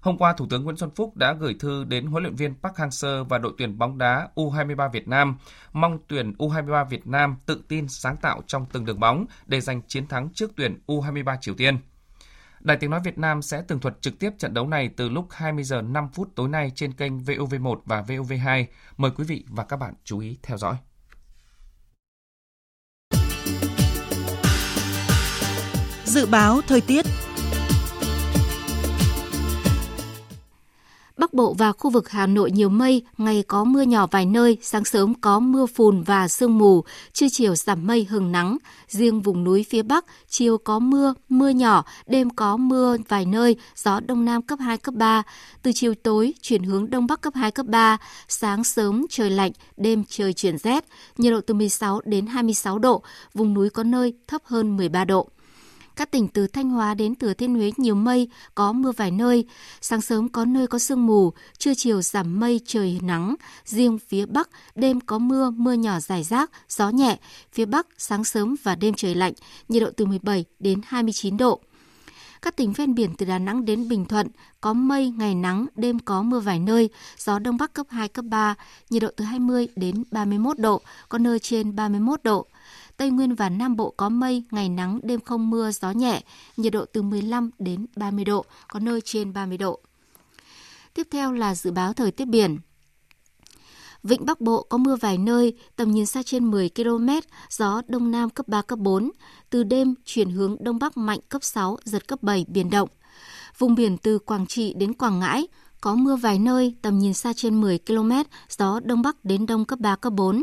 Hôm 0.00 0.18
qua, 0.18 0.32
Thủ 0.32 0.46
tướng 0.50 0.64
Nguyễn 0.64 0.76
Xuân 0.76 0.90
Phúc 0.90 1.16
đã 1.16 1.32
gửi 1.32 1.56
thư 1.60 1.84
đến 1.84 2.06
huấn 2.06 2.22
luyện 2.22 2.34
viên 2.34 2.54
Park 2.62 2.74
Hang-seo 2.74 3.24
và 3.24 3.38
đội 3.38 3.52
tuyển 3.58 3.78
bóng 3.78 3.98
đá 3.98 4.28
U23 4.34 4.90
Việt 4.90 5.08
Nam, 5.08 5.36
mong 5.72 5.98
tuyển 6.08 6.32
U23 6.38 6.84
Việt 6.84 7.06
Nam 7.06 7.36
tự 7.46 7.62
tin 7.68 7.88
sáng 7.88 8.16
tạo 8.16 8.42
trong 8.46 8.66
từng 8.72 8.84
đường 8.84 9.00
bóng 9.00 9.26
để 9.46 9.60
giành 9.60 9.82
chiến 9.82 10.06
thắng 10.06 10.28
trước 10.34 10.50
tuyển 10.56 10.78
U23 10.86 11.36
Triều 11.40 11.54
Tiên. 11.54 11.78
Đài 12.60 12.76
Tiếng 12.76 12.90
Nói 12.90 13.00
Việt 13.04 13.18
Nam 13.18 13.42
sẽ 13.42 13.62
tường 13.68 13.80
thuật 13.80 14.02
trực 14.02 14.18
tiếp 14.18 14.30
trận 14.38 14.54
đấu 14.54 14.66
này 14.66 14.90
từ 14.96 15.08
lúc 15.08 15.26
20 15.30 15.64
giờ 15.64 15.82
5 15.82 16.08
phút 16.14 16.28
tối 16.34 16.48
nay 16.48 16.72
trên 16.74 16.92
kênh 16.92 17.18
VOV1 17.18 17.76
và 17.84 18.02
VOV2. 18.02 18.64
Mời 18.96 19.10
quý 19.10 19.24
vị 19.24 19.44
và 19.48 19.64
các 19.64 19.76
bạn 19.76 19.94
chú 20.04 20.18
ý 20.18 20.38
theo 20.42 20.58
dõi. 20.58 20.76
Dự 26.04 26.26
báo 26.26 26.60
thời 26.68 26.80
tiết 26.80 27.06
Bắc 31.26 31.34
Bộ 31.34 31.54
và 31.54 31.72
khu 31.72 31.90
vực 31.90 32.08
Hà 32.08 32.26
Nội 32.26 32.50
nhiều 32.50 32.68
mây, 32.68 33.02
ngày 33.18 33.44
có 33.48 33.64
mưa 33.64 33.82
nhỏ 33.82 34.06
vài 34.06 34.26
nơi, 34.26 34.58
sáng 34.62 34.84
sớm 34.84 35.14
có 35.14 35.40
mưa 35.40 35.66
phùn 35.66 36.02
và 36.02 36.28
sương 36.28 36.58
mù, 36.58 36.84
trưa 37.12 37.26
chiều 37.30 37.54
giảm 37.54 37.86
mây 37.86 38.04
hừng 38.04 38.32
nắng. 38.32 38.56
Riêng 38.88 39.20
vùng 39.20 39.44
núi 39.44 39.66
phía 39.70 39.82
Bắc, 39.82 40.04
chiều 40.28 40.58
có 40.58 40.78
mưa, 40.78 41.14
mưa 41.28 41.48
nhỏ, 41.48 41.84
đêm 42.06 42.30
có 42.30 42.56
mưa 42.56 42.96
vài 43.08 43.26
nơi, 43.26 43.56
gió 43.76 44.00
Đông 44.00 44.24
Nam 44.24 44.42
cấp 44.42 44.58
2, 44.62 44.78
cấp 44.78 44.94
3. 44.94 45.22
Từ 45.62 45.72
chiều 45.74 45.94
tối, 45.94 46.34
chuyển 46.42 46.62
hướng 46.62 46.90
Đông 46.90 47.06
Bắc 47.06 47.20
cấp 47.20 47.32
2, 47.36 47.50
cấp 47.50 47.66
3. 47.66 47.96
Sáng 48.28 48.64
sớm 48.64 49.06
trời 49.10 49.30
lạnh, 49.30 49.52
đêm 49.76 50.04
trời 50.08 50.32
chuyển 50.32 50.58
rét, 50.58 50.84
nhiệt 51.18 51.32
độ 51.32 51.40
từ 51.40 51.54
16 51.54 52.00
đến 52.04 52.26
26 52.26 52.78
độ, 52.78 53.02
vùng 53.34 53.54
núi 53.54 53.70
có 53.70 53.82
nơi 53.82 54.14
thấp 54.26 54.42
hơn 54.44 54.76
13 54.76 55.04
độ. 55.04 55.28
Các 55.96 56.10
tỉnh 56.10 56.28
từ 56.28 56.46
Thanh 56.46 56.70
Hóa 56.70 56.94
đến 56.94 57.14
Thừa 57.14 57.34
Thiên 57.34 57.54
Huế 57.54 57.72
nhiều 57.76 57.94
mây, 57.94 58.28
có 58.54 58.72
mưa 58.72 58.92
vài 58.96 59.10
nơi. 59.10 59.44
Sáng 59.80 60.00
sớm 60.00 60.28
có 60.28 60.44
nơi 60.44 60.66
có 60.66 60.78
sương 60.78 61.06
mù, 61.06 61.32
trưa 61.58 61.74
chiều 61.74 62.02
giảm 62.02 62.40
mây 62.40 62.60
trời 62.66 63.00
nắng. 63.02 63.34
Riêng 63.64 63.98
phía 64.08 64.26
Bắc, 64.26 64.48
đêm 64.74 65.00
có 65.00 65.18
mưa, 65.18 65.50
mưa 65.50 65.72
nhỏ 65.72 66.00
rải 66.00 66.22
rác, 66.22 66.50
gió 66.68 66.90
nhẹ. 66.90 67.18
Phía 67.52 67.64
Bắc, 67.64 67.86
sáng 67.98 68.24
sớm 68.24 68.56
và 68.62 68.74
đêm 68.74 68.94
trời 68.94 69.14
lạnh, 69.14 69.32
nhiệt 69.68 69.82
độ 69.82 69.90
từ 69.96 70.06
17 70.06 70.44
đến 70.58 70.80
29 70.86 71.36
độ. 71.36 71.60
Các 72.42 72.56
tỉnh 72.56 72.72
ven 72.72 72.94
biển 72.94 73.14
từ 73.18 73.26
Đà 73.26 73.38
Nẵng 73.38 73.64
đến 73.64 73.88
Bình 73.88 74.04
Thuận 74.04 74.28
có 74.60 74.72
mây, 74.72 75.10
ngày 75.10 75.34
nắng, 75.34 75.66
đêm 75.76 75.98
có 75.98 76.22
mưa 76.22 76.40
vài 76.40 76.58
nơi, 76.58 76.90
gió 77.18 77.38
đông 77.38 77.56
bắc 77.56 77.72
cấp 77.72 77.86
2, 77.90 78.08
cấp 78.08 78.24
3, 78.24 78.54
nhiệt 78.90 79.02
độ 79.02 79.08
từ 79.16 79.24
20 79.24 79.68
đến 79.76 80.02
31 80.10 80.58
độ, 80.58 80.80
có 81.08 81.18
nơi 81.18 81.38
trên 81.38 81.76
31 81.76 82.22
độ. 82.22 82.46
Tây 82.96 83.10
Nguyên 83.10 83.34
và 83.34 83.48
Nam 83.48 83.76
Bộ 83.76 83.94
có 83.96 84.08
mây, 84.08 84.44
ngày 84.50 84.68
nắng, 84.68 85.00
đêm 85.02 85.20
không 85.20 85.50
mưa, 85.50 85.70
gió 85.70 85.90
nhẹ, 85.90 86.22
nhiệt 86.56 86.72
độ 86.72 86.84
từ 86.92 87.02
15 87.02 87.50
đến 87.58 87.86
30 87.96 88.24
độ, 88.24 88.44
có 88.68 88.80
nơi 88.80 89.00
trên 89.00 89.32
30 89.32 89.58
độ. 89.58 89.80
Tiếp 90.94 91.08
theo 91.10 91.32
là 91.32 91.54
dự 91.54 91.70
báo 91.70 91.92
thời 91.92 92.10
tiết 92.10 92.24
biển. 92.24 92.58
Vịnh 94.02 94.26
Bắc 94.26 94.40
Bộ 94.40 94.62
có 94.62 94.78
mưa 94.78 94.96
vài 94.96 95.18
nơi, 95.18 95.56
tầm 95.76 95.90
nhìn 95.90 96.06
xa 96.06 96.22
trên 96.22 96.50
10 96.50 96.70
km, 96.76 97.08
gió 97.50 97.82
Đông 97.88 98.10
Nam 98.10 98.30
cấp 98.30 98.48
3, 98.48 98.62
cấp 98.62 98.78
4. 98.78 99.10
Từ 99.50 99.62
đêm 99.62 99.94
chuyển 100.04 100.30
hướng 100.30 100.56
Đông 100.60 100.78
Bắc 100.78 100.96
mạnh 100.96 101.20
cấp 101.28 101.44
6, 101.44 101.78
giật 101.84 102.08
cấp 102.08 102.22
7, 102.22 102.46
biển 102.48 102.70
động. 102.70 102.88
Vùng 103.58 103.74
biển 103.74 103.98
từ 103.98 104.18
Quảng 104.18 104.46
Trị 104.46 104.74
đến 104.76 104.92
Quảng 104.92 105.18
Ngãi 105.18 105.46
có 105.80 105.94
mưa 105.94 106.16
vài 106.16 106.38
nơi, 106.38 106.74
tầm 106.82 106.98
nhìn 106.98 107.14
xa 107.14 107.32
trên 107.36 107.60
10 107.60 107.78
km, 107.78 108.12
gió 108.48 108.80
Đông 108.84 109.02
Bắc 109.02 109.24
đến 109.24 109.46
Đông 109.46 109.64
cấp 109.64 109.78
3, 109.78 109.96
cấp 109.96 110.12
4. 110.12 110.42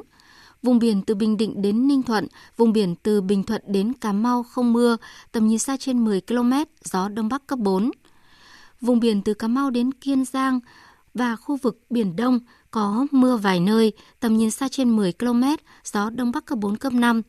Vùng 0.63 0.79
biển 0.79 1.01
từ 1.01 1.15
Bình 1.15 1.37
Định 1.37 1.61
đến 1.61 1.87
Ninh 1.87 2.03
Thuận, 2.03 2.27
vùng 2.57 2.73
biển 2.73 2.95
từ 2.95 3.21
Bình 3.21 3.43
Thuận 3.43 3.61
đến 3.67 3.93
Cà 3.93 4.11
Mau 4.11 4.43
không 4.43 4.73
mưa, 4.73 4.97
tầm 5.31 5.47
nhìn 5.47 5.59
xa 5.59 5.77
trên 5.77 6.05
10 6.05 6.21
km, 6.21 6.53
gió 6.83 7.09
Đông 7.09 7.29
Bắc 7.29 7.47
cấp 7.47 7.59
4. 7.59 7.91
Vùng 8.81 8.99
biển 8.99 9.21
từ 9.21 9.33
Cà 9.33 9.47
Mau 9.47 9.69
đến 9.69 9.91
Kiên 9.93 10.25
Giang 10.25 10.59
và 11.13 11.35
khu 11.35 11.57
vực 11.57 11.79
Biển 11.89 12.15
Đông 12.15 12.39
có 12.71 13.05
mưa 13.11 13.37
vài 13.37 13.59
nơi, 13.59 13.93
tầm 14.19 14.37
nhìn 14.37 14.51
xa 14.51 14.67
trên 14.71 14.95
10 14.95 15.13
km, 15.13 15.43
gió 15.83 16.09
Đông 16.09 16.31
Bắc 16.31 16.45
cấp 16.45 16.57
4, 16.57 16.77
cấp 16.77 16.93
5. 16.93 17.21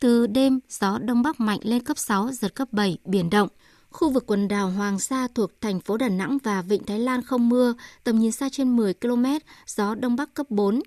Từ 0.00 0.26
đêm, 0.26 0.60
gió 0.68 0.98
Đông 0.98 1.22
Bắc 1.22 1.40
mạnh 1.40 1.60
lên 1.62 1.84
cấp 1.84 1.98
6, 1.98 2.28
giật 2.32 2.54
cấp 2.54 2.68
7, 2.72 2.98
biển 3.04 3.30
động. 3.30 3.48
Khu 3.90 4.10
vực 4.10 4.24
quần 4.26 4.48
đảo 4.48 4.70
Hoàng 4.70 4.98
Sa 4.98 5.28
thuộc 5.34 5.50
thành 5.60 5.80
phố 5.80 5.96
Đà 5.96 6.08
Nẵng 6.08 6.38
và 6.44 6.62
Vịnh 6.62 6.84
Thái 6.84 6.98
Lan 6.98 7.22
không 7.22 7.48
mưa, 7.48 7.74
tầm 8.04 8.18
nhìn 8.18 8.32
xa 8.32 8.48
trên 8.52 8.76
10 8.76 8.94
km, 8.94 9.24
gió 9.66 9.94
Đông 9.94 10.16
Bắc 10.16 10.34
cấp 10.34 10.46
4, 10.50 10.80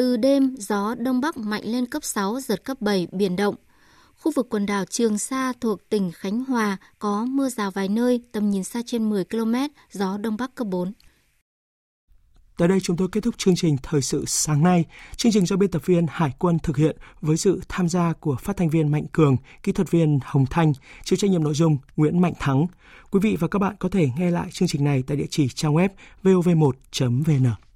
từ 0.00 0.16
đêm, 0.16 0.54
gió 0.58 0.94
Đông 0.98 1.20
Bắc 1.20 1.36
mạnh 1.36 1.62
lên 1.64 1.86
cấp 1.86 2.04
6, 2.04 2.40
giật 2.40 2.64
cấp 2.64 2.80
7, 2.80 3.08
biển 3.12 3.36
động. 3.36 3.54
Khu 4.16 4.32
vực 4.36 4.46
quần 4.50 4.66
đảo 4.66 4.84
Trường 4.84 5.18
Sa 5.18 5.52
thuộc 5.60 5.88
tỉnh 5.88 6.12
Khánh 6.14 6.44
Hòa 6.44 6.76
có 6.98 7.24
mưa 7.24 7.48
rào 7.48 7.70
vài 7.70 7.88
nơi, 7.88 8.20
tầm 8.32 8.50
nhìn 8.50 8.64
xa 8.64 8.80
trên 8.86 9.10
10 9.10 9.24
km, 9.24 9.54
gió 9.90 10.18
Đông 10.18 10.36
Bắc 10.36 10.54
cấp 10.54 10.66
4. 10.66 10.92
tại 12.58 12.68
đây 12.68 12.80
chúng 12.80 12.96
tôi 12.96 13.08
kết 13.12 13.20
thúc 13.20 13.34
chương 13.38 13.56
trình 13.56 13.76
Thời 13.82 14.02
sự 14.02 14.24
sáng 14.26 14.62
nay. 14.62 14.84
Chương 15.16 15.32
trình 15.32 15.46
do 15.46 15.56
biên 15.56 15.70
tập 15.70 15.82
viên 15.86 16.06
Hải 16.10 16.32
quân 16.38 16.58
thực 16.58 16.76
hiện 16.76 16.96
với 17.20 17.36
sự 17.36 17.60
tham 17.68 17.88
gia 17.88 18.12
của 18.12 18.36
phát 18.36 18.56
thanh 18.56 18.70
viên 18.70 18.88
Mạnh 18.88 19.06
Cường, 19.12 19.36
kỹ 19.62 19.72
thuật 19.72 19.90
viên 19.90 20.18
Hồng 20.24 20.46
Thanh, 20.50 20.72
chịu 21.04 21.16
trách 21.16 21.30
nhiệm 21.30 21.44
nội 21.44 21.54
dung 21.54 21.78
Nguyễn 21.96 22.20
Mạnh 22.20 22.34
Thắng. 22.38 22.66
Quý 23.10 23.20
vị 23.22 23.36
và 23.40 23.48
các 23.48 23.58
bạn 23.58 23.76
có 23.78 23.88
thể 23.88 24.08
nghe 24.18 24.30
lại 24.30 24.48
chương 24.52 24.68
trình 24.68 24.84
này 24.84 25.02
tại 25.06 25.16
địa 25.16 25.26
chỉ 25.30 25.48
trang 25.48 25.74
web 25.74 25.88
vov1.vn. 26.22 27.69